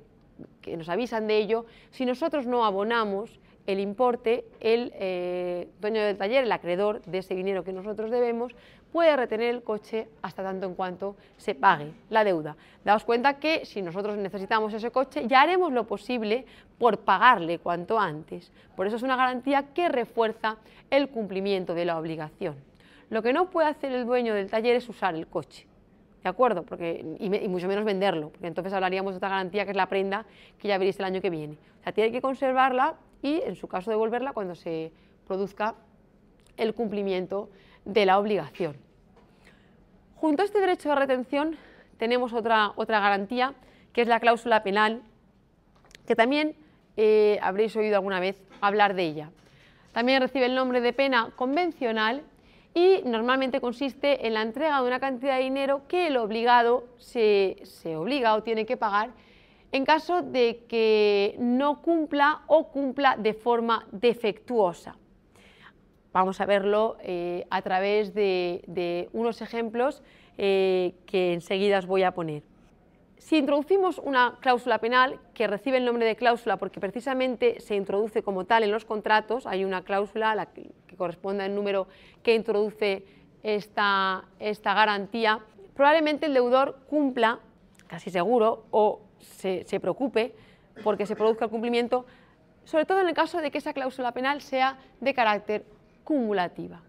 que 0.61 0.77
nos 0.77 0.89
avisan 0.89 1.27
de 1.27 1.37
ello, 1.37 1.65
si 1.91 2.05
nosotros 2.05 2.45
no 2.45 2.65
abonamos 2.65 3.39
el 3.65 3.79
importe, 3.79 4.45
el 4.59 4.91
eh, 4.95 5.69
dueño 5.79 6.01
del 6.01 6.17
taller, 6.17 6.43
el 6.43 6.51
acreedor 6.51 7.01
de 7.03 7.19
ese 7.19 7.35
dinero 7.35 7.63
que 7.63 7.71
nosotros 7.71 8.11
debemos, 8.11 8.53
puede 8.91 9.15
retener 9.15 9.49
el 9.49 9.63
coche 9.63 10.07
hasta 10.21 10.43
tanto 10.43 10.67
en 10.67 10.75
cuanto 10.75 11.15
se 11.37 11.55
pague 11.55 11.91
la 12.09 12.23
deuda. 12.23 12.55
Daos 12.85 13.03
cuenta 13.03 13.39
que 13.39 13.65
si 13.65 13.81
nosotros 13.81 14.17
necesitamos 14.17 14.73
ese 14.73 14.91
coche, 14.91 15.27
ya 15.27 15.41
haremos 15.41 15.73
lo 15.73 15.85
posible 15.85 16.45
por 16.77 16.99
pagarle 16.99 17.57
cuanto 17.57 17.99
antes. 17.99 18.51
Por 18.75 18.85
eso 18.85 18.97
es 18.97 19.03
una 19.03 19.15
garantía 19.15 19.73
que 19.73 19.89
refuerza 19.89 20.57
el 20.91 21.09
cumplimiento 21.09 21.73
de 21.73 21.85
la 21.85 21.97
obligación. 21.97 22.55
Lo 23.09 23.23
que 23.23 23.33
no 23.33 23.49
puede 23.49 23.67
hacer 23.67 23.91
el 23.91 24.05
dueño 24.05 24.33
del 24.33 24.49
taller 24.49 24.75
es 24.75 24.87
usar 24.87 25.15
el 25.15 25.27
coche. 25.27 25.65
¿De 26.23 26.29
acuerdo? 26.29 26.63
Porque, 26.63 27.03
y, 27.19 27.29
mucho 27.49 27.67
menos 27.67 27.83
venderlo, 27.83 28.29
porque 28.29 28.47
entonces 28.47 28.71
hablaríamos 28.73 29.13
de 29.13 29.17
otra 29.17 29.29
garantía 29.29 29.65
que 29.65 29.71
es 29.71 29.77
la 29.77 29.87
prenda 29.87 30.25
que 30.59 30.67
ya 30.67 30.77
veréis 30.77 30.97
el 30.99 31.05
año 31.05 31.19
que 31.19 31.29
viene. 31.29 31.57
O 31.81 31.83
sea, 31.83 31.93
tiene 31.93 32.11
que 32.11 32.21
conservarla 32.21 32.95
y, 33.23 33.41
en 33.41 33.55
su 33.55 33.67
caso, 33.67 33.89
devolverla 33.89 34.33
cuando 34.33 34.53
se 34.53 34.91
produzca 35.25 35.73
el 36.57 36.75
cumplimiento 36.75 37.49
de 37.85 38.05
la 38.05 38.19
obligación. 38.19 38.77
Junto 40.15 40.43
a 40.43 40.45
este 40.45 40.59
derecho 40.59 40.89
de 40.89 40.95
retención 40.95 41.57
tenemos 41.97 42.33
otra, 42.33 42.73
otra 42.75 42.99
garantía, 42.99 43.55
que 43.91 44.01
es 44.01 44.07
la 44.07 44.19
cláusula 44.19 44.61
penal, 44.61 45.01
que 46.05 46.15
también 46.15 46.55
eh, 46.97 47.39
habréis 47.41 47.75
oído 47.75 47.95
alguna 47.95 48.19
vez 48.19 48.41
hablar 48.61 48.93
de 48.93 49.03
ella. 49.03 49.31
También 49.93 50.21
recibe 50.21 50.45
el 50.45 50.55
nombre 50.55 50.81
de 50.81 50.93
pena 50.93 51.31
convencional 51.35 52.23
y 52.73 53.01
normalmente 53.05 53.61
consiste 53.61 54.25
en 54.25 54.33
la 54.33 54.41
entrega 54.41 54.81
de 54.81 54.87
una 54.87 54.99
cantidad 54.99 55.37
de 55.37 55.43
dinero 55.43 55.83
que 55.87 56.07
el 56.07 56.17
obligado 56.17 56.85
se, 56.97 57.57
obliga 57.95 58.33
o 58.35 58.43
tiene 58.43 58.65
que 58.65 58.77
pagar 58.77 59.11
en 59.73 59.85
caso 59.85 60.21
de 60.21 60.65
que 60.69 61.35
no 61.39 61.81
cumpla 61.81 62.43
o 62.45 62.69
cumpla 62.69 63.17
de 63.17 63.33
forma 63.33 63.87
defectuosa. 63.91 64.95
Vamos 66.13 66.39
a 66.39 66.45
verlo 66.45 66.97
eh, 67.01 67.47
a 67.49 67.63
través 67.63 68.13
de, 68.13 69.09
unos 69.13 69.41
ejemplos 69.41 70.03
eh, 70.37 70.93
que 71.07 71.33
enseguida 71.33 71.79
os 71.79 71.87
voy 71.87 72.03
a 72.03 72.11
poner. 72.11 72.43
Si 73.17 73.37
introducimos 73.37 73.97
una 73.97 74.37
cláusula 74.41 74.77
penal 74.77 75.19
que 75.33 75.47
recibe 75.47 75.77
el 75.77 75.85
nombre 75.85 76.05
de 76.05 76.15
cláusula 76.15 76.57
porque 76.57 76.79
precisamente 76.79 77.59
se 77.59 77.75
introduce 77.75 78.21
como 78.21 78.45
tal 78.45 78.61
en 78.61 78.71
los 78.71 78.85
contratos, 78.85 79.47
hay 79.47 79.65
una 79.65 79.83
cláusula 79.83 80.35
la 80.35 80.45
que, 80.45 80.69
corresponde 80.97 81.45
al 81.45 81.55
número 81.55 81.87
que 82.21 82.35
introduce 82.35 83.05
esta, 83.41 84.25
esta, 84.39 84.75
garantía, 84.75 85.39
probablemente 85.73 86.27
el 86.27 86.35
deudor 86.35 86.81
cumpla, 86.87 87.39
casi 87.87 88.11
seguro, 88.11 88.65
o 88.69 89.01
se, 89.23 89.79
preocupe 89.79 90.35
porque 90.83 91.05
se 91.05 91.15
produzca 91.15 91.45
el 91.45 91.51
cumplimiento, 91.51 92.05
sobre 92.63 92.85
todo 92.85 93.01
en 93.01 93.07
el 93.07 93.13
caso 93.13 93.41
de 93.41 93.51
que 93.51 93.57
esa 93.57 93.73
cláusula 93.73 94.11
penal 94.11 94.41
sea 94.41 94.77
de 94.99 95.13
carácter 95.13 95.65
cumulativa. 96.03 96.81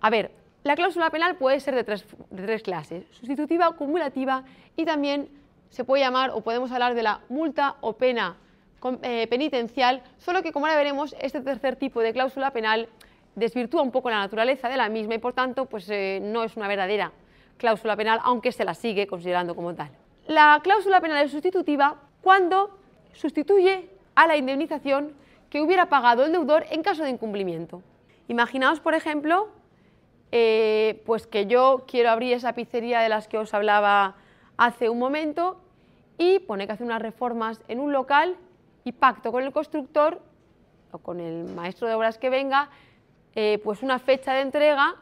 A 0.00 0.10
ver, 0.10 0.30
la 0.64 0.74
cláusula 0.74 1.10
penal 1.10 1.36
puede 1.36 1.60
ser 1.60 1.74
de 1.74 1.84
tres, 1.84 2.04
de 2.30 2.42
tres 2.42 2.62
clases, 2.62 3.04
sustitutiva, 3.10 3.70
cumulativa 3.72 4.44
y 4.76 4.84
también 4.84 5.28
se 5.70 5.84
puede 5.84 6.02
llamar 6.02 6.30
o 6.30 6.40
podemos 6.40 6.70
hablar 6.72 6.94
de 6.94 7.02
la 7.02 7.20
multa 7.28 7.76
o 7.80 7.94
pena 7.94 8.36
eh, 9.02 9.26
penitencial, 9.28 10.02
solo 10.18 10.42
que 10.42 10.52
como 10.52 10.66
ahora 10.66 10.78
veremos, 10.78 11.14
este 11.20 11.40
tercer 11.40 11.76
tipo 11.76 12.00
de 12.00 12.12
cláusula 12.12 12.52
penal 12.52 12.88
desvirtúa 13.34 13.82
un 13.82 13.90
poco 13.90 14.10
la 14.10 14.18
naturaleza 14.18 14.68
de 14.68 14.76
la 14.76 14.88
misma 14.88 15.14
y 15.14 15.18
por 15.18 15.32
tanto 15.32 15.66
pues, 15.66 15.88
eh, 15.90 16.20
no 16.22 16.44
es 16.44 16.56
una 16.56 16.68
verdadera 16.68 17.12
cláusula 17.56 17.96
penal, 17.96 18.20
aunque 18.22 18.52
se 18.52 18.64
la 18.64 18.74
sigue 18.74 19.06
considerando 19.06 19.54
como 19.54 19.74
tal. 19.74 19.90
La 20.28 20.60
cláusula 20.62 21.00
penal 21.00 21.26
sustitutiva 21.30 21.96
cuando 22.20 22.78
sustituye 23.14 23.88
a 24.14 24.26
la 24.26 24.36
indemnización 24.36 25.14
que 25.48 25.62
hubiera 25.62 25.88
pagado 25.88 26.26
el 26.26 26.32
deudor 26.32 26.66
en 26.68 26.82
caso 26.82 27.02
de 27.02 27.08
incumplimiento. 27.08 27.82
Imaginaos, 28.28 28.78
por 28.78 28.92
ejemplo, 28.92 29.48
eh, 30.30 31.02
pues 31.06 31.26
que 31.26 31.46
yo 31.46 31.84
quiero 31.88 32.10
abrir 32.10 32.34
esa 32.34 32.52
pizzería 32.52 33.00
de 33.00 33.08
las 33.08 33.26
que 33.26 33.38
os 33.38 33.54
hablaba 33.54 34.16
hace 34.58 34.90
un 34.90 34.98
momento 34.98 35.62
y 36.18 36.40
pone 36.40 36.66
que 36.66 36.74
hace 36.74 36.84
unas 36.84 37.00
reformas 37.00 37.62
en 37.66 37.80
un 37.80 37.94
local 37.94 38.36
y 38.84 38.92
pacto 38.92 39.32
con 39.32 39.42
el 39.44 39.52
constructor 39.52 40.20
o 40.92 40.98
con 40.98 41.20
el 41.20 41.44
maestro 41.54 41.88
de 41.88 41.94
obras 41.94 42.18
que 42.18 42.28
venga, 42.28 42.68
eh, 43.34 43.62
pues 43.64 43.82
una 43.82 43.98
fecha 43.98 44.34
de 44.34 44.42
entrega, 44.42 44.96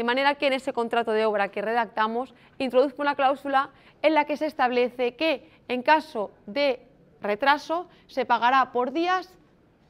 de 0.00 0.04
manera 0.04 0.36
que 0.36 0.46
en 0.46 0.54
ese 0.54 0.72
contrato 0.72 1.12
de 1.12 1.26
obra 1.26 1.50
que 1.50 1.60
redactamos 1.60 2.32
introduzco 2.56 3.02
una 3.02 3.16
cláusula 3.16 3.68
en 4.00 4.14
la 4.14 4.24
que 4.24 4.38
se 4.38 4.46
establece 4.46 5.14
que 5.14 5.46
en 5.68 5.82
caso 5.82 6.30
de 6.46 6.80
retraso 7.20 7.86
se 8.06 8.24
pagará 8.24 8.72
por, 8.72 8.92
días, 8.92 9.36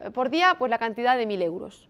eh, 0.00 0.10
por 0.10 0.28
día 0.28 0.56
pues 0.58 0.68
la 0.68 0.78
cantidad 0.78 1.16
de 1.16 1.26
mil 1.26 1.40
euros. 1.42 1.88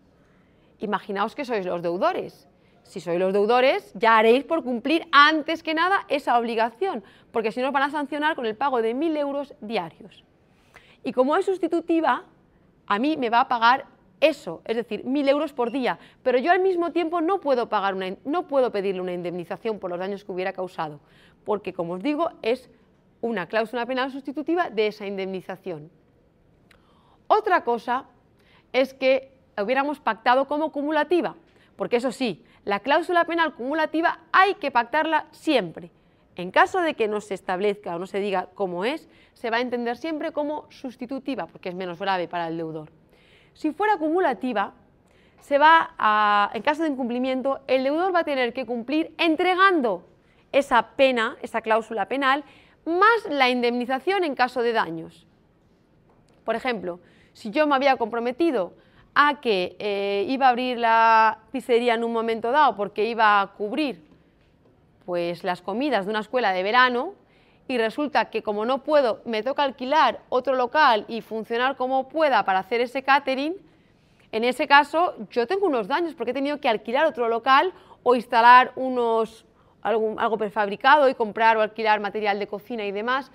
Imaginaos 0.80 1.34
que 1.34 1.46
sois 1.46 1.64
los 1.64 1.80
deudores 1.80 2.46
si 2.82 3.00
sois 3.00 3.18
los 3.18 3.32
deudores, 3.32 3.90
ya 3.94 4.18
haréis 4.18 4.44
por 4.44 4.64
cumplir 4.64 5.06
antes 5.12 5.62
que 5.62 5.72
nada 5.72 6.04
esa 6.08 6.36
obligación, 6.38 7.02
porque 7.30 7.52
si 7.52 7.62
no 7.62 7.68
os 7.68 7.72
van 7.72 7.84
a 7.84 7.90
sancionar 7.90 8.36
con 8.36 8.44
el 8.44 8.56
pago 8.56 8.82
de 8.82 8.94
1.000 8.94 9.16
euros 9.16 9.54
diarios. 9.60 10.24
Y 11.04 11.12
como 11.12 11.36
es 11.36 11.46
sustitutiva, 11.46 12.24
a 12.86 12.98
mí 12.98 13.16
me 13.16 13.30
va 13.30 13.42
a 13.42 13.48
pagar 13.48 13.86
eso, 14.20 14.62
es 14.64 14.76
decir, 14.76 15.04
1.000 15.04 15.28
euros 15.28 15.52
por 15.52 15.72
día, 15.72 15.98
pero 16.22 16.38
yo 16.38 16.52
al 16.52 16.60
mismo 16.60 16.92
tiempo 16.92 17.20
no 17.20 17.40
puedo, 17.40 17.68
pagar 17.68 17.94
una, 17.94 18.16
no 18.24 18.46
puedo 18.46 18.70
pedirle 18.70 19.00
una 19.00 19.12
indemnización 19.12 19.78
por 19.78 19.90
los 19.90 19.98
daños 19.98 20.24
que 20.24 20.32
hubiera 20.32 20.52
causado, 20.52 21.00
porque 21.44 21.72
como 21.72 21.94
os 21.94 22.02
digo, 22.02 22.30
es 22.42 22.70
una 23.20 23.46
cláusula 23.46 23.86
penal 23.86 24.10
sustitutiva 24.10 24.70
de 24.70 24.88
esa 24.88 25.06
indemnización. 25.06 25.90
Otra 27.26 27.64
cosa 27.64 28.06
es 28.72 28.94
que 28.94 29.32
hubiéramos 29.56 30.00
pactado 30.00 30.46
como 30.46 30.72
cumulativa, 30.72 31.36
porque 31.76 31.96
eso 31.96 32.12
sí, 32.12 32.44
la 32.64 32.80
cláusula 32.80 33.24
penal 33.24 33.54
cumulativa 33.54 34.20
hay 34.32 34.54
que 34.54 34.70
pactarla 34.70 35.26
siempre. 35.30 35.90
En 36.36 36.50
caso 36.50 36.80
de 36.80 36.94
que 36.94 37.08
no 37.08 37.20
se 37.20 37.34
establezca 37.34 37.96
o 37.96 37.98
no 37.98 38.06
se 38.06 38.20
diga 38.20 38.48
cómo 38.54 38.84
es, 38.84 39.08
se 39.34 39.50
va 39.50 39.58
a 39.58 39.60
entender 39.60 39.96
siempre 39.96 40.32
como 40.32 40.66
sustitutiva, 40.70 41.46
porque 41.46 41.70
es 41.70 41.74
menos 41.74 41.98
grave 41.98 42.28
para 42.28 42.48
el 42.48 42.56
deudor. 42.56 42.90
Si 43.54 43.72
fuera 43.72 43.96
cumulativa, 43.96 44.72
se 45.40 45.58
va 45.58 46.50
en 46.54 46.62
caso 46.62 46.82
de 46.82 46.88
incumplimiento, 46.88 47.60
el 47.66 47.84
deudor 47.84 48.14
va 48.14 48.20
a 48.20 48.24
tener 48.24 48.52
que 48.52 48.66
cumplir 48.66 49.14
entregando 49.18 50.04
esa 50.52 50.90
pena, 50.96 51.36
esa 51.42 51.60
cláusula 51.60 52.06
penal, 52.06 52.44
más 52.84 53.26
la 53.28 53.48
indemnización 53.48 54.24
en 54.24 54.34
caso 54.34 54.62
de 54.62 54.72
daños. 54.72 55.26
Por 56.44 56.56
ejemplo, 56.56 57.00
si 57.32 57.50
yo 57.50 57.66
me 57.66 57.74
había 57.74 57.96
comprometido 57.96 58.74
a 59.14 59.40
que 59.40 59.76
eh, 59.78 60.24
iba 60.28 60.46
a 60.46 60.50
abrir 60.50 60.78
la 60.78 61.38
pizzería 61.52 61.94
en 61.94 62.04
un 62.04 62.12
momento 62.12 62.50
dado 62.50 62.76
porque 62.76 63.06
iba 63.06 63.40
a 63.40 63.48
cubrir 63.48 64.02
pues, 65.04 65.44
las 65.44 65.62
comidas 65.62 66.06
de 66.06 66.10
una 66.10 66.20
escuela 66.20 66.52
de 66.52 66.62
verano 66.62 67.14
y 67.68 67.78
resulta 67.78 68.30
que 68.30 68.42
como 68.42 68.64
no 68.64 68.78
puedo, 68.78 69.20
me 69.24 69.42
toca 69.42 69.62
alquilar 69.62 70.20
otro 70.28 70.54
local 70.54 71.04
y 71.08 71.20
funcionar 71.20 71.76
como 71.76 72.08
pueda 72.08 72.44
para 72.44 72.58
hacer 72.58 72.80
ese 72.80 73.02
catering, 73.02 73.56
en 74.32 74.44
ese 74.44 74.66
caso 74.66 75.14
yo 75.30 75.46
tengo 75.46 75.66
unos 75.66 75.88
daños 75.88 76.14
porque 76.14 76.30
he 76.30 76.34
tenido 76.34 76.60
que 76.60 76.68
alquilar 76.68 77.06
otro 77.06 77.28
local 77.28 77.72
o 78.02 78.14
instalar 78.14 78.72
unos, 78.76 79.44
algo 79.82 80.38
prefabricado 80.38 81.08
y 81.08 81.14
comprar 81.14 81.56
o 81.56 81.62
alquilar 81.62 82.00
material 82.00 82.38
de 82.38 82.46
cocina 82.46 82.84
y 82.84 82.92
demás. 82.92 83.30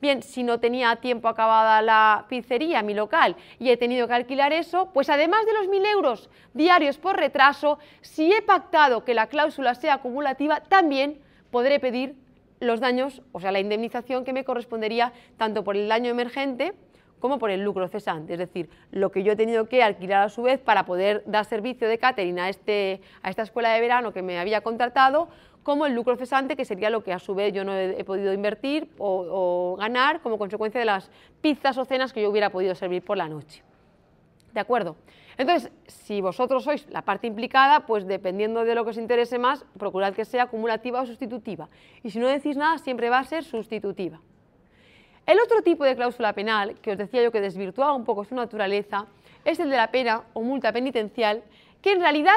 Bien, 0.00 0.22
si 0.22 0.42
no 0.42 0.60
tenía 0.60 0.96
tiempo 0.96 1.28
acabada 1.28 1.80
la 1.80 2.26
pizzería, 2.28 2.82
mi 2.82 2.92
local, 2.92 3.36
y 3.58 3.70
he 3.70 3.78
tenido 3.78 4.06
que 4.06 4.12
alquilar 4.12 4.52
eso, 4.52 4.90
pues 4.92 5.08
además 5.08 5.46
de 5.46 5.54
los 5.54 5.66
1.000 5.66 5.86
euros 5.86 6.28
diarios 6.52 6.98
por 6.98 7.16
retraso, 7.16 7.78
si 8.02 8.30
he 8.30 8.42
pactado 8.42 9.02
que 9.04 9.14
la 9.14 9.28
cláusula 9.28 9.74
sea 9.74 9.94
acumulativa, 9.94 10.60
también 10.60 11.22
podré 11.50 11.80
pedir 11.80 12.16
los 12.60 12.80
daños, 12.80 13.22
o 13.32 13.40
sea, 13.40 13.52
la 13.52 13.60
indemnización 13.60 14.24
que 14.24 14.32
me 14.32 14.44
correspondería 14.44 15.12
tanto 15.36 15.64
por 15.64 15.76
el 15.76 15.88
daño 15.88 16.10
emergente 16.10 16.74
como 17.20 17.38
por 17.38 17.50
el 17.50 17.62
lucro 17.62 17.88
cesante, 17.88 18.34
es 18.34 18.38
decir, 18.38 18.68
lo 18.90 19.10
que 19.10 19.22
yo 19.22 19.32
he 19.32 19.36
tenido 19.36 19.66
que 19.66 19.82
alquilar 19.82 20.24
a 20.24 20.28
su 20.28 20.42
vez 20.42 20.60
para 20.60 20.84
poder 20.84 21.22
dar 21.24 21.46
servicio 21.46 21.88
de 21.88 21.96
catering 21.96 22.38
a, 22.38 22.50
este, 22.50 23.00
a 23.22 23.30
esta 23.30 23.42
escuela 23.42 23.72
de 23.72 23.80
verano 23.80 24.12
que 24.12 24.20
me 24.20 24.38
había 24.38 24.60
contratado, 24.60 25.28
como 25.62 25.86
el 25.86 25.94
lucro 25.94 26.16
cesante, 26.16 26.54
que 26.54 26.66
sería 26.66 26.90
lo 26.90 27.02
que 27.02 27.12
a 27.12 27.18
su 27.18 27.34
vez 27.34 27.52
yo 27.52 27.64
no 27.64 27.74
he, 27.74 28.04
podido 28.04 28.32
invertir 28.32 28.90
o, 28.98 29.74
ganar 29.78 30.20
como 30.20 30.36
consecuencia 30.38 30.78
de 30.78 30.84
las 30.84 31.10
pizzas 31.40 31.78
o 31.78 31.84
cenas 31.86 32.12
que 32.12 32.20
yo 32.22 32.30
hubiera 32.30 32.50
podido 32.50 32.74
servir 32.74 33.02
por 33.02 33.16
la 33.16 33.26
noche. 33.26 33.62
¿De 34.52 34.60
acuerdo? 34.60 34.94
Entonces, 35.36 35.72
si 35.86 36.20
vosotros 36.20 36.64
sois 36.64 36.88
la 36.90 37.02
parte 37.02 37.26
implicada, 37.26 37.86
pues 37.86 38.06
dependiendo 38.06 38.64
de 38.64 38.74
lo 38.74 38.84
que 38.84 38.90
os 38.90 38.98
interese 38.98 39.38
más, 39.38 39.64
procurad 39.78 40.14
que 40.14 40.24
sea 40.24 40.44
acumulativa 40.44 41.00
o 41.00 41.06
sustitutiva. 41.06 41.68
Y 42.02 42.10
si 42.10 42.18
no 42.18 42.28
decís 42.28 42.56
nada, 42.56 42.78
siempre 42.78 43.10
va 43.10 43.18
a 43.18 43.24
ser 43.24 43.42
sustitutiva. 43.44 44.20
El 45.26 45.40
otro 45.40 45.62
tipo 45.62 45.84
de 45.84 45.96
cláusula 45.96 46.34
penal, 46.34 46.78
que 46.80 46.92
os 46.92 46.98
decía 46.98 47.22
yo 47.22 47.32
que 47.32 47.40
desvirtuaba 47.40 47.94
un 47.94 48.04
poco 48.04 48.24
su 48.24 48.34
naturaleza, 48.34 49.06
es 49.44 49.58
el 49.58 49.70
de 49.70 49.76
la 49.76 49.90
pena 49.90 50.24
o 50.34 50.42
multa 50.42 50.72
penitencial, 50.72 51.42
que 51.80 51.92
en 51.92 52.00
realidad, 52.00 52.36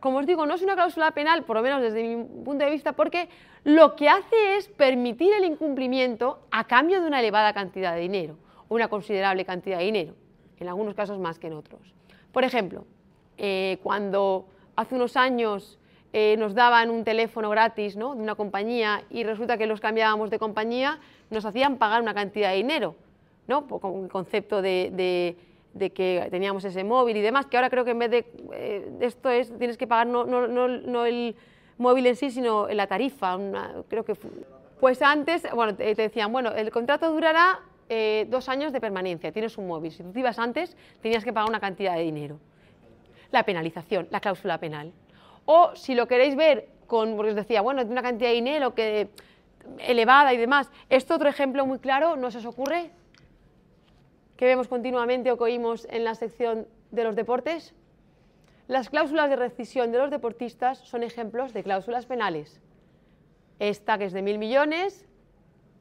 como 0.00 0.18
os 0.18 0.26
digo, 0.26 0.46
no 0.46 0.54
es 0.54 0.62
una 0.62 0.74
cláusula 0.74 1.10
penal, 1.12 1.44
por 1.44 1.56
lo 1.56 1.62
menos 1.62 1.82
desde 1.82 2.02
mi 2.02 2.24
punto 2.44 2.64
de 2.64 2.70
vista, 2.70 2.92
porque 2.92 3.28
lo 3.64 3.94
que 3.96 4.08
hace 4.08 4.56
es 4.56 4.68
permitir 4.68 5.32
el 5.34 5.44
incumplimiento 5.44 6.40
a 6.50 6.66
cambio 6.66 7.00
de 7.00 7.06
una 7.06 7.20
elevada 7.20 7.52
cantidad 7.52 7.94
de 7.94 8.00
dinero, 8.00 8.36
o 8.68 8.74
una 8.74 8.88
considerable 8.88 9.44
cantidad 9.44 9.78
de 9.78 9.84
dinero, 9.84 10.14
en 10.58 10.68
algunos 10.68 10.94
casos 10.94 11.18
más 11.18 11.38
que 11.38 11.48
en 11.48 11.52
otros. 11.52 11.94
Por 12.32 12.44
ejemplo, 12.44 12.84
eh, 13.36 13.78
cuando 13.82 14.46
hace 14.76 14.94
unos 14.94 15.16
años 15.16 15.78
eh, 16.12 16.36
nos 16.38 16.54
daban 16.54 16.90
un 16.90 17.04
teléfono 17.04 17.50
gratis 17.50 17.96
de 17.96 18.04
una 18.04 18.34
compañía 18.34 19.02
y 19.10 19.24
resulta 19.24 19.56
que 19.56 19.66
los 19.66 19.80
cambiábamos 19.80 20.30
de 20.30 20.38
compañía, 20.38 20.98
nos 21.30 21.44
hacían 21.44 21.76
pagar 21.76 22.02
una 22.02 22.14
cantidad 22.14 22.50
de 22.50 22.56
dinero, 22.56 22.94
¿no? 23.48 23.66
con 23.66 24.04
el 24.04 24.10
concepto 24.10 24.60
de, 24.60 25.36
que 25.94 26.28
teníamos 26.30 26.64
ese 26.64 26.84
móvil 26.84 27.16
y 27.16 27.22
demás, 27.22 27.46
que 27.46 27.56
ahora 27.56 27.70
creo 27.70 27.84
que 27.84 27.92
en 27.92 27.98
vez 27.98 28.10
de, 28.10 28.26
eh, 28.52 28.90
esto 29.00 29.30
es, 29.30 29.56
tienes 29.58 29.78
que 29.78 29.86
pagar 29.86 30.06
no, 30.06 30.24
no, 30.24 31.06
el 31.06 31.34
móvil 31.78 32.06
en 32.06 32.16
sí, 32.16 32.30
sino 32.30 32.68
la 32.68 32.86
tarifa, 32.86 33.38
creo 33.88 34.04
que... 34.04 34.14
Pues 34.78 35.00
antes, 35.00 35.46
bueno, 35.54 35.76
te, 35.76 35.94
decían, 35.94 36.32
bueno, 36.32 36.50
el 36.50 36.72
contrato 36.72 37.12
durará 37.12 37.60
eh, 37.94 38.26
dos 38.30 38.48
años 38.48 38.72
de 38.72 38.80
permanencia, 38.80 39.32
tienes 39.32 39.58
un 39.58 39.66
móvil, 39.66 39.92
si 39.92 40.02
tú 40.02 40.12
te 40.12 40.20
ibas 40.20 40.38
antes, 40.38 40.74
tenías 41.02 41.24
que 41.24 41.30
pagar 41.30 41.50
una 41.50 41.60
cantidad 41.60 41.94
de 41.94 42.00
dinero. 42.00 42.38
La 43.30 43.42
penalización, 43.42 44.08
la 44.10 44.18
cláusula 44.18 44.56
penal. 44.56 44.92
O 45.44 45.76
si 45.76 45.94
lo 45.94 46.08
queréis 46.08 46.34
ver 46.34 46.68
con, 46.86 47.16
porque 47.16 47.32
os 47.32 47.36
decía, 47.36 47.60
bueno, 47.60 47.82
una 47.82 48.00
cantidad 48.00 48.30
de 48.30 48.34
dinero 48.34 48.74
que, 48.74 49.10
elevada 49.78 50.32
y 50.32 50.38
demás. 50.38 50.70
Esto 50.88 51.16
otro 51.16 51.28
ejemplo 51.28 51.66
muy 51.66 51.80
claro, 51.80 52.16
¿no 52.16 52.30
se 52.30 52.38
os 52.38 52.46
ocurre? 52.46 52.90
Que 54.38 54.46
vemos 54.46 54.68
continuamente 54.68 55.30
o 55.30 55.36
que 55.36 55.44
oímos 55.44 55.86
en 55.90 56.04
la 56.04 56.14
sección 56.14 56.66
de 56.92 57.04
los 57.04 57.14
deportes. 57.14 57.74
Las 58.68 58.88
cláusulas 58.88 59.28
de 59.28 59.36
rescisión 59.36 59.92
de 59.92 59.98
los 59.98 60.10
deportistas 60.10 60.78
son 60.78 61.02
ejemplos 61.02 61.52
de 61.52 61.62
cláusulas 61.62 62.06
penales. 62.06 62.58
Esta 63.58 63.98
que 63.98 64.06
es 64.06 64.14
de 64.14 64.22
mil 64.22 64.38
millones, 64.38 65.04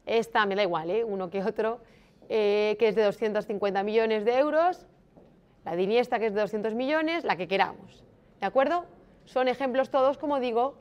esta 0.06 0.46
me 0.46 0.56
da 0.56 0.64
igual, 0.64 0.90
¿eh? 0.90 1.06
uno 1.06 1.30
que 1.30 1.42
otro, 1.42 1.80
eh, 2.32 2.78
que 2.80 2.88
es 2.88 2.96
de 2.96 3.04
250 3.04 3.84
millones 3.84 4.26
de 4.26 4.40
euros, 4.40 4.88
la 5.66 5.76
de 5.76 5.84
Iniesta 5.84 6.18
que 6.18 6.28
es 6.28 6.34
de 6.34 6.42
200 6.42 6.74
millones, 6.74 7.24
la 7.24 7.36
que 7.36 7.48
queramos. 7.48 8.04
¿De 8.40 8.48
acuerdo? 8.48 8.86
son 9.26 9.48
ejemplos 9.48 9.90
todos, 9.90 10.18
como 10.18 10.40
digo, 10.40 10.76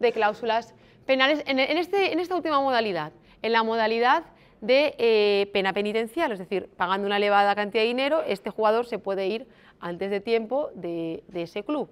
de 0.00 0.12
cláusulas 0.12 0.74
penales 1.06 1.42
en, 1.46 1.58
este, 1.58 2.18
esta 2.20 2.34
última 2.34 2.60
modalidad, 2.60 3.12
en 3.42 3.52
la 3.52 3.62
modalidad 3.62 4.24
de 4.60 4.94
eh, 4.98 5.50
pena 5.52 5.72
penitencial, 5.72 6.32
es 6.32 6.38
decir, 6.38 6.68
pagando 6.76 7.06
una 7.06 7.16
elevada 7.16 7.54
cantidad 7.54 7.82
de 7.82 7.88
dinero, 7.88 8.22
este 8.26 8.50
jugador 8.50 8.86
se 8.86 8.98
puede 8.98 9.26
ir 9.26 9.46
antes 9.80 10.10
de 10.10 10.20
tiempo 10.20 10.70
de, 10.74 11.22
ese 11.34 11.64
club. 11.64 11.90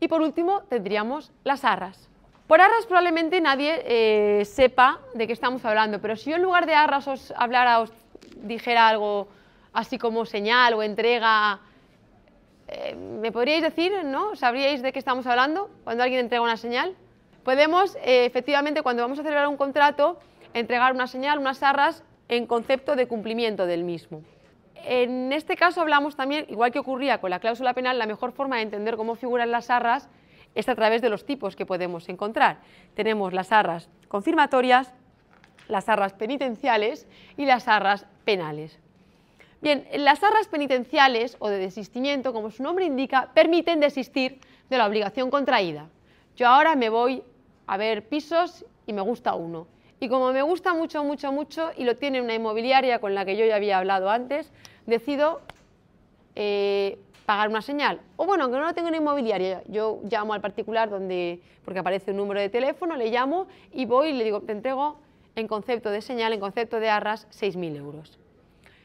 Y 0.00 0.08
por 0.08 0.22
último 0.22 0.62
tendríamos 0.62 1.32
las 1.42 1.64
arras. 1.64 2.08
Por 2.46 2.60
arras 2.60 2.86
probablemente 2.86 3.40
nadie 3.40 3.82
eh, 3.84 4.44
sepa 4.44 5.00
de 5.14 5.26
qué 5.26 5.32
estamos 5.32 5.64
hablando, 5.64 6.00
pero 6.00 6.14
si 6.14 6.30
yo 6.30 6.36
en 6.36 6.42
lugar 6.42 6.66
de 6.66 6.74
arras 6.74 7.08
os 7.08 7.32
hablara, 7.36 7.84
dijera 8.36 8.88
algo 8.88 9.28
así 9.72 9.98
como 9.98 10.24
señal 10.24 10.74
o 10.74 10.82
entrega 10.82 11.60
eh, 12.68 12.94
¿Me 12.94 13.30
podríais 13.30 13.62
decir, 13.62 13.92
no? 14.04 14.36
¿Sabríais 14.36 14.82
de 14.82 14.92
qué 14.92 14.98
estamos 14.98 15.26
hablando 15.26 15.70
cuando 15.84 16.02
alguien 16.02 16.20
entrega 16.20 16.42
una 16.42 16.56
señal? 16.56 16.94
Podemos, 17.42 17.96
eh, 17.96 18.24
efectivamente, 18.24 18.82
cuando 18.82 19.02
vamos 19.02 19.18
a 19.18 19.22
celebrar 19.22 19.48
un 19.48 19.56
contrato, 19.56 20.18
entregar 20.54 20.92
una 20.92 21.06
señal, 21.06 21.38
unas 21.38 21.62
arras, 21.62 22.02
en 22.28 22.46
concepto 22.46 22.96
de 22.96 23.06
cumplimiento 23.06 23.66
del 23.66 23.84
mismo. 23.84 24.22
En 24.76 25.32
este 25.32 25.56
caso 25.56 25.82
hablamos 25.82 26.16
también, 26.16 26.46
igual 26.48 26.72
que 26.72 26.78
ocurría 26.78 27.20
con 27.20 27.30
la 27.30 27.38
cláusula 27.38 27.74
penal, 27.74 27.98
la 27.98 28.06
mejor 28.06 28.32
forma 28.32 28.56
de 28.56 28.62
entender 28.62 28.96
cómo 28.96 29.14
figuran 29.14 29.50
las 29.50 29.68
arras 29.68 30.08
es 30.54 30.68
a 30.68 30.74
través 30.74 31.02
de 31.02 31.10
los 31.10 31.26
tipos 31.26 31.56
que 31.56 31.66
podemos 31.66 32.08
encontrar. 32.08 32.58
Tenemos 32.94 33.34
las 33.34 33.52
arras 33.52 33.90
confirmatorias, 34.08 34.92
las 35.68 35.88
arras 35.88 36.12
penitenciales 36.12 37.06
y 37.36 37.46
las 37.46 37.68
arras 37.68 38.06
penales. 38.24 38.78
Bien, 39.60 39.86
las 39.96 40.22
arras 40.22 40.46
penitenciales 40.48 41.36
o 41.38 41.48
de 41.48 41.58
desistimiento, 41.58 42.32
como 42.32 42.50
su 42.50 42.62
nombre 42.62 42.84
indica, 42.84 43.30
permiten 43.32 43.80
desistir 43.80 44.38
de 44.68 44.78
la 44.78 44.86
obligación 44.86 45.30
contraída. 45.30 45.88
Yo 46.36 46.48
ahora 46.48 46.74
me 46.74 46.90
voy 46.90 47.22
a 47.66 47.76
ver 47.76 48.06
pisos 48.06 48.66
y 48.86 48.92
me 48.92 49.00
gusta 49.00 49.34
uno. 49.34 49.66
Y 50.00 50.08
como 50.08 50.32
me 50.32 50.42
gusta 50.42 50.74
mucho, 50.74 51.02
mucho, 51.02 51.32
mucho 51.32 51.70
y 51.76 51.84
lo 51.84 51.96
tiene 51.96 52.20
una 52.20 52.34
inmobiliaria 52.34 52.98
con 52.98 53.14
la 53.14 53.24
que 53.24 53.36
yo 53.36 53.46
ya 53.46 53.56
había 53.56 53.78
hablado 53.78 54.10
antes, 54.10 54.52
decido 54.84 55.40
eh, 56.34 56.98
pagar 57.24 57.48
una 57.48 57.62
señal. 57.62 58.00
O 58.16 58.26
bueno, 58.26 58.44
aunque 58.44 58.58
no 58.58 58.66
lo 58.66 58.74
tengo 58.74 58.88
en 58.88 58.96
inmobiliaria, 58.96 59.62
yo 59.68 60.00
llamo 60.10 60.34
al 60.34 60.40
particular 60.40 60.90
donde, 60.90 61.40
porque 61.64 61.80
aparece 61.80 62.10
un 62.10 62.18
número 62.18 62.40
de 62.40 62.50
teléfono, 62.50 62.96
le 62.96 63.10
llamo 63.10 63.46
y 63.72 63.86
voy 63.86 64.08
y 64.08 64.12
le 64.12 64.24
digo, 64.24 64.40
te 64.42 64.52
entrego 64.52 64.98
en 65.36 65.48
concepto 65.48 65.90
de 65.90 66.00
señal, 66.00 66.32
en 66.32 66.40
concepto 66.40 66.80
de 66.80 66.88
arras, 66.88 67.26
6.000 67.30 67.76
euros. 67.76 68.18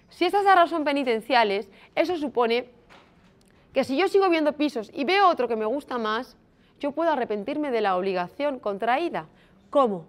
Si 0.09 0.25
estas 0.25 0.45
arras 0.45 0.69
son 0.69 0.83
penitenciales, 0.83 1.69
eso 1.95 2.17
supone 2.17 2.65
que 3.73 3.83
si 3.83 3.95
yo 3.97 4.07
sigo 4.07 4.29
viendo 4.29 4.53
pisos 4.53 4.91
y 4.93 5.03
veo 5.03 5.27
otro 5.27 5.47
que 5.47 5.55
me 5.55 5.65
gusta 5.65 5.97
más, 5.97 6.35
yo 6.79 6.91
puedo 6.91 7.11
arrepentirme 7.11 7.71
de 7.71 7.81
la 7.81 7.95
obligación 7.95 8.59
contraída. 8.59 9.27
¿Cómo? 9.69 10.05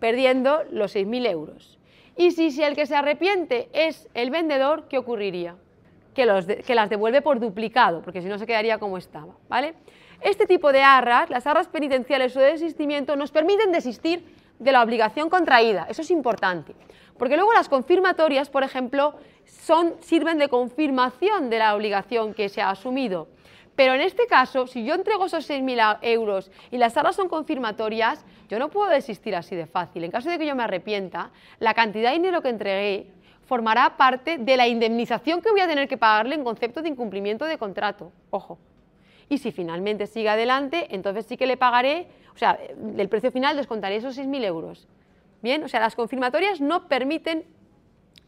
Perdiendo 0.00 0.64
los 0.70 0.96
6.000 0.96 1.30
euros. 1.30 1.78
Y 2.16 2.32
si, 2.32 2.50
si, 2.50 2.62
el 2.62 2.74
que 2.74 2.86
se 2.86 2.96
arrepiente 2.96 3.68
es 3.72 4.08
el 4.14 4.30
vendedor, 4.30 4.86
¿qué 4.88 4.98
ocurriría? 4.98 5.56
Que, 6.14 6.62
que 6.64 6.74
las 6.74 6.90
devuelve 6.90 7.22
por 7.22 7.40
duplicado, 7.40 8.02
porque 8.02 8.22
si 8.22 8.28
no 8.28 8.38
se 8.38 8.46
quedaría 8.46 8.78
como 8.78 8.98
estaba. 8.98 9.34
¿vale? 9.48 9.74
Este 10.20 10.46
tipo 10.46 10.72
de 10.72 10.82
arras, 10.82 11.28
las 11.30 11.46
arras 11.46 11.68
penitenciales 11.68 12.36
o 12.36 12.40
de 12.40 12.52
desistimiento, 12.52 13.16
nos 13.16 13.30
permiten 13.30 13.72
desistir 13.72 14.24
de 14.64 14.72
la 14.72 14.82
obligación 14.82 15.30
contraída. 15.30 15.86
Eso 15.88 16.02
es 16.02 16.10
importante. 16.10 16.74
Porque 17.18 17.36
luego 17.36 17.52
las 17.52 17.68
confirmatorias, 17.68 18.50
por 18.50 18.64
ejemplo, 18.64 19.14
son, 19.44 19.94
sirven 20.00 20.38
de 20.38 20.48
confirmación 20.48 21.50
de 21.50 21.58
la 21.58 21.74
obligación 21.74 22.34
que 22.34 22.48
se 22.48 22.60
ha 22.62 22.70
asumido. 22.70 23.28
Pero 23.76 23.94
en 23.94 24.00
este 24.00 24.26
caso, 24.26 24.66
si 24.66 24.84
yo 24.84 24.94
entrego 24.94 25.26
esos 25.26 25.48
6.000 25.48 25.98
euros 26.02 26.50
y 26.70 26.78
las 26.78 26.96
arras 26.96 27.16
son 27.16 27.28
confirmatorias, 27.28 28.24
yo 28.48 28.58
no 28.58 28.70
puedo 28.70 28.88
desistir 28.88 29.34
así 29.34 29.56
de 29.56 29.66
fácil. 29.66 30.04
En 30.04 30.10
caso 30.10 30.30
de 30.30 30.38
que 30.38 30.46
yo 30.46 30.54
me 30.54 30.62
arrepienta, 30.62 31.30
la 31.58 31.74
cantidad 31.74 32.10
de 32.10 32.16
dinero 32.16 32.40
que 32.40 32.50
entregué 32.50 33.06
formará 33.46 33.96
parte 33.96 34.38
de 34.38 34.56
la 34.56 34.68
indemnización 34.68 35.42
que 35.42 35.50
voy 35.50 35.60
a 35.60 35.68
tener 35.68 35.88
que 35.88 35.98
pagarle 35.98 36.34
en 36.36 36.44
concepto 36.44 36.82
de 36.82 36.88
incumplimiento 36.88 37.44
de 37.44 37.58
contrato. 37.58 38.12
Ojo. 38.30 38.58
Y 39.28 39.38
si 39.38 39.52
finalmente 39.52 40.06
sigue 40.06 40.28
adelante, 40.28 40.88
entonces 40.90 41.26
sí 41.26 41.36
que 41.36 41.46
le 41.46 41.56
pagaré, 41.56 42.08
o 42.34 42.38
sea, 42.38 42.58
del 42.76 43.08
precio 43.08 43.30
final 43.30 43.56
descontaré 43.56 43.96
esos 43.96 44.18
6.000 44.18 44.44
euros. 44.44 44.88
Bien, 45.42 45.62
o 45.62 45.68
sea, 45.68 45.80
las 45.80 45.94
confirmatorias 45.94 46.60
no 46.60 46.88
permiten 46.88 47.44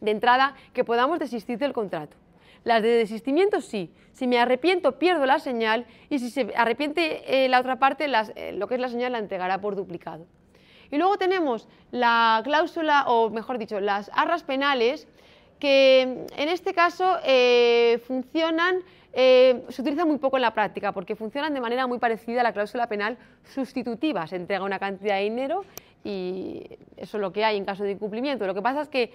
de 0.00 0.10
entrada 0.10 0.54
que 0.72 0.84
podamos 0.84 1.18
desistir 1.18 1.58
del 1.58 1.72
contrato. 1.72 2.16
Las 2.64 2.82
de 2.82 2.88
desistimiento 2.88 3.60
sí. 3.60 3.92
Si 4.12 4.26
me 4.26 4.38
arrepiento, 4.38 4.98
pierdo 4.98 5.24
la 5.24 5.38
señal 5.38 5.86
y 6.10 6.18
si 6.18 6.30
se 6.30 6.52
arrepiente 6.56 7.44
eh, 7.44 7.48
la 7.48 7.60
otra 7.60 7.78
parte, 7.78 8.06
eh, 8.06 8.52
lo 8.52 8.66
que 8.66 8.74
es 8.74 8.80
la 8.80 8.88
señal 8.88 9.12
la 9.12 9.18
entregará 9.18 9.60
por 9.60 9.76
duplicado. 9.76 10.26
Y 10.90 10.98
luego 10.98 11.16
tenemos 11.16 11.68
la 11.90 12.40
cláusula, 12.44 13.04
o 13.08 13.30
mejor 13.30 13.58
dicho, 13.58 13.80
las 13.80 14.10
arras 14.14 14.42
penales, 14.42 15.08
que 15.58 16.02
en 16.36 16.48
este 16.48 16.74
caso 16.74 17.18
eh, 17.24 18.00
funcionan, 18.06 18.82
se 19.14 19.80
utilizan 19.80 20.08
muy 20.08 20.18
poco 20.18 20.36
en 20.36 20.42
la 20.42 20.52
práctica, 20.52 20.92
porque 20.92 21.16
funcionan 21.16 21.54
de 21.54 21.60
manera 21.60 21.86
muy 21.86 21.98
parecida 21.98 22.40
a 22.40 22.44
la 22.44 22.52
cláusula 22.52 22.86
penal 22.86 23.16
sustitutiva. 23.44 24.26
Se 24.26 24.36
entrega 24.36 24.62
una 24.62 24.78
cantidad 24.78 25.16
de 25.16 25.22
dinero 25.22 25.64
y 26.04 26.62
eso 26.98 27.16
es 27.16 27.20
lo 27.20 27.32
que 27.32 27.44
hay 27.44 27.56
en 27.56 27.64
caso 27.64 27.82
de 27.82 27.92
incumplimiento. 27.92 28.46
Lo 28.46 28.54
que 28.54 28.60
pasa 28.60 28.82
es 28.82 28.88
que 28.88 29.10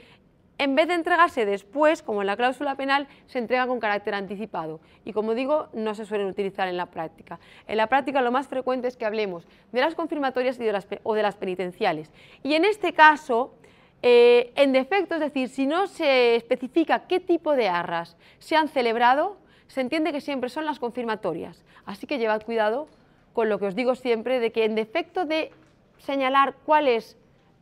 en 0.61 0.75
vez 0.75 0.87
de 0.87 0.93
entregarse 0.93 1.43
después, 1.43 2.03
como 2.03 2.21
en 2.21 2.27
la 2.27 2.37
cláusula 2.37 2.75
penal, 2.75 3.07
se 3.25 3.39
entrega 3.39 3.65
con 3.65 3.79
carácter 3.79 4.13
anticipado. 4.13 4.79
Y 5.03 5.11
como 5.11 5.33
digo, 5.33 5.69
no 5.73 5.95
se 5.95 6.05
suelen 6.05 6.27
utilizar 6.27 6.67
en 6.67 6.77
la 6.77 6.85
práctica. 6.85 7.39
En 7.65 7.77
la 7.77 7.87
práctica 7.87 8.21
lo 8.21 8.31
más 8.31 8.47
frecuente 8.47 8.87
es 8.87 8.95
que 8.95 9.05
hablemos 9.05 9.47
de 9.71 9.81
las 9.81 9.95
confirmatorias 9.95 10.59
y 10.59 10.69
o 11.01 11.15
de 11.15 11.23
las 11.23 11.35
penitenciales. 11.35 12.11
Y 12.43 12.53
en 12.53 12.65
este 12.65 12.93
caso, 12.93 13.55
eh, 14.03 14.51
en 14.55 14.71
defecto, 14.71 15.15
es 15.15 15.21
decir, 15.21 15.49
si 15.49 15.67
no 15.67 15.87
se 15.87 16.35
especifica 16.35 17.07
qué 17.07 17.19
tipo 17.19 17.55
de 17.55 17.69
arras 17.69 18.17
se 18.39 18.55
han 18.55 18.67
celebrado, 18.67 19.37
se 19.67 19.81
entiende 19.81 20.11
que 20.11 20.21
siempre 20.21 20.49
son 20.49 20.65
las 20.65 20.79
confirmatorias. 20.79 21.63
Así 21.85 22.07
que 22.07 22.17
llevad 22.17 22.43
cuidado 22.43 22.87
con 23.33 23.49
lo 23.49 23.59
que 23.59 23.67
os 23.67 23.75
digo 23.75 23.95
siempre 23.95 24.39
de 24.39 24.51
que 24.51 24.65
en 24.65 24.75
defecto 24.75 25.25
de 25.25 25.51
señalar 25.99 26.55
cuál 26.65 26.87
es 26.87 27.17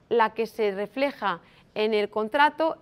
la 0.08 0.34
que 0.34 0.47
se 0.47 0.71
refleja 0.71 1.41
en 1.75 1.93
el 1.93 2.10
contrato 2.10 2.78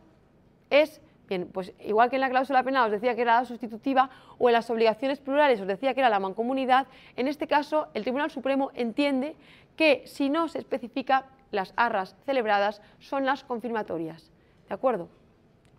es, 0.69 1.01
bien, 1.27 1.49
pues 1.51 1.73
igual 1.83 2.09
que 2.09 2.15
en 2.15 2.21
la 2.21 2.29
cláusula 2.29 2.63
penal 2.63 2.85
os 2.85 2.91
decía 2.91 3.15
que 3.15 3.21
era 3.21 3.39
la 3.39 3.45
sustitutiva 3.45 4.09
o 4.37 4.49
en 4.49 4.53
las 4.53 4.69
obligaciones 4.69 5.19
plurales 5.19 5.59
os 5.59 5.67
decía 5.67 5.93
que 5.93 5.99
era 5.99 6.09
la 6.09 6.19
mancomunidad, 6.19 6.87
en 7.15 7.27
este 7.27 7.47
caso 7.47 7.87
el 7.93 8.03
Tribunal 8.03 8.31
Supremo 8.31 8.71
entiende 8.75 9.35
que 9.75 10.03
si 10.05 10.29
no 10.29 10.47
se 10.47 10.59
especifica 10.59 11.25
las 11.51 11.73
arras 11.75 12.15
celebradas 12.25 12.81
son 12.99 13.25
las 13.25 13.43
confirmatorias. 13.43 14.31
¿De 14.67 14.73
acuerdo? 14.73 15.09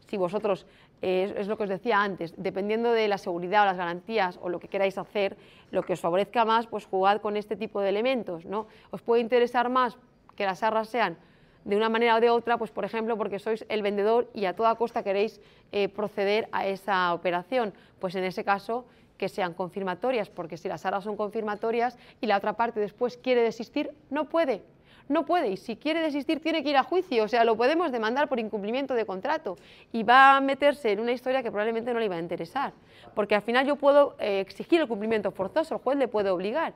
si 0.09 0.17
vosotros, 0.17 0.67
eh, 1.03 1.35
es, 1.37 1.47
lo 1.47 1.57
que 1.57 1.65
os 1.65 1.69
decía 1.69 2.03
antes, 2.03 2.35
dependiendo 2.37 2.93
de 2.93 3.09
la 3.09 3.19
seguridad 3.19 3.63
o 3.63 3.67
las 3.67 3.77
garantías 3.77 4.39
o 4.43 4.49
lo 4.49 4.59
que 4.59 4.69
queráis 4.69 4.99
hacer, 4.99 5.37
lo 5.71 5.83
que 5.83 5.93
os 5.93 6.01
favorezca 6.01 6.45
más, 6.45 6.67
pues 6.67 6.87
jugad 6.87 7.21
con 7.21 7.37
este 7.37 7.57
tipo 7.57 7.81
de 7.81 7.91
elementos. 7.91 8.45
¿no? 8.47 8.67
Os 8.91 9.03
puede 9.03 9.21
interesar 9.21 9.69
más 9.69 9.97
que 10.35 10.45
las 10.45 10.63
arras 10.63 10.89
sean 10.89 11.17
de 11.65 11.77
una 11.77 11.91
manera 11.91 12.17
o 12.17 12.21
de 12.21 12.31
otra, 12.31 12.57
pues 12.57 12.71
por 12.71 12.85
ejemplo 12.87 13.19
porque 13.19 13.39
sois 13.39 13.67
el 13.69 13.83
vendedor 13.83 14.31
y 14.33 14.47
a 14.47 14.57
toda 14.57 14.75
costa 14.77 15.03
queréis 15.03 15.41
eh, 15.73 15.89
proceder 15.89 16.49
a 16.53 16.67
esa 16.67 17.13
operación, 17.13 17.75
pues 17.99 18.15
en 18.15 18.25
ese 18.25 18.43
caso 18.43 18.87
que 19.19 19.29
sean 19.29 19.53
confirmatorias, 19.53 20.31
porque 20.31 20.57
si 20.57 20.69
las 20.69 20.87
arras 20.87 21.05
son 21.05 21.17
confirmatorias 21.17 21.99
y 22.23 22.27
la 22.27 22.39
otra 22.39 22.55
parte 22.55 22.81
después 22.81 23.19
quiere 23.19 23.43
desistir, 23.43 23.91
no 24.09 24.31
puede, 24.31 24.63
no 25.09 25.25
puede 25.25 25.51
y 25.51 25.57
si 25.57 25.77
quiere 25.77 26.01
desistir 26.01 26.41
tiene 26.41 26.63
que 26.63 26.71
ir 26.71 26.77
a 26.77 26.83
juicio, 26.83 27.25
o 27.25 27.29
sea, 27.29 27.45
lo 27.45 27.57
podemos 27.57 27.91
demandar 27.93 28.29
por 28.29 28.39
incumplimiento 28.39 28.95
de 28.95 29.07
contrato 29.07 29.57
y 29.93 30.03
va 30.03 30.37
a 30.37 30.41
meterse 30.41 30.93
en 30.93 31.01
una 31.01 31.13
historia 31.13 31.43
que 31.43 31.51
probablemente 31.51 31.93
no 31.93 32.01
le 32.01 32.09
va 32.09 32.17
a 32.17 32.21
interesar, 32.21 32.73
porque 33.15 33.35
al 33.35 33.43
final 33.43 33.67
yo 33.67 33.77
puedo 33.77 34.17
eh, 34.19 34.41
exigir 34.41 34.81
el 34.81 34.89
cumplimiento 34.89 35.31
forzoso, 35.31 35.75
el 35.75 35.81
juez 35.81 35.99
le 35.99 36.09
puede 36.09 36.31
obligar, 36.31 36.75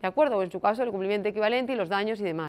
¿de 0.00 0.08
acuerdo? 0.08 0.38
O 0.38 0.42
en 0.42 0.50
su 0.50 0.60
caso 0.60 0.82
el 0.82 0.90
cumplimiento 0.90 1.28
equivalente 1.28 1.72
y 1.72 1.76
los 1.76 1.88
daños 1.88 2.20
y 2.20 2.24
demás. 2.24 2.36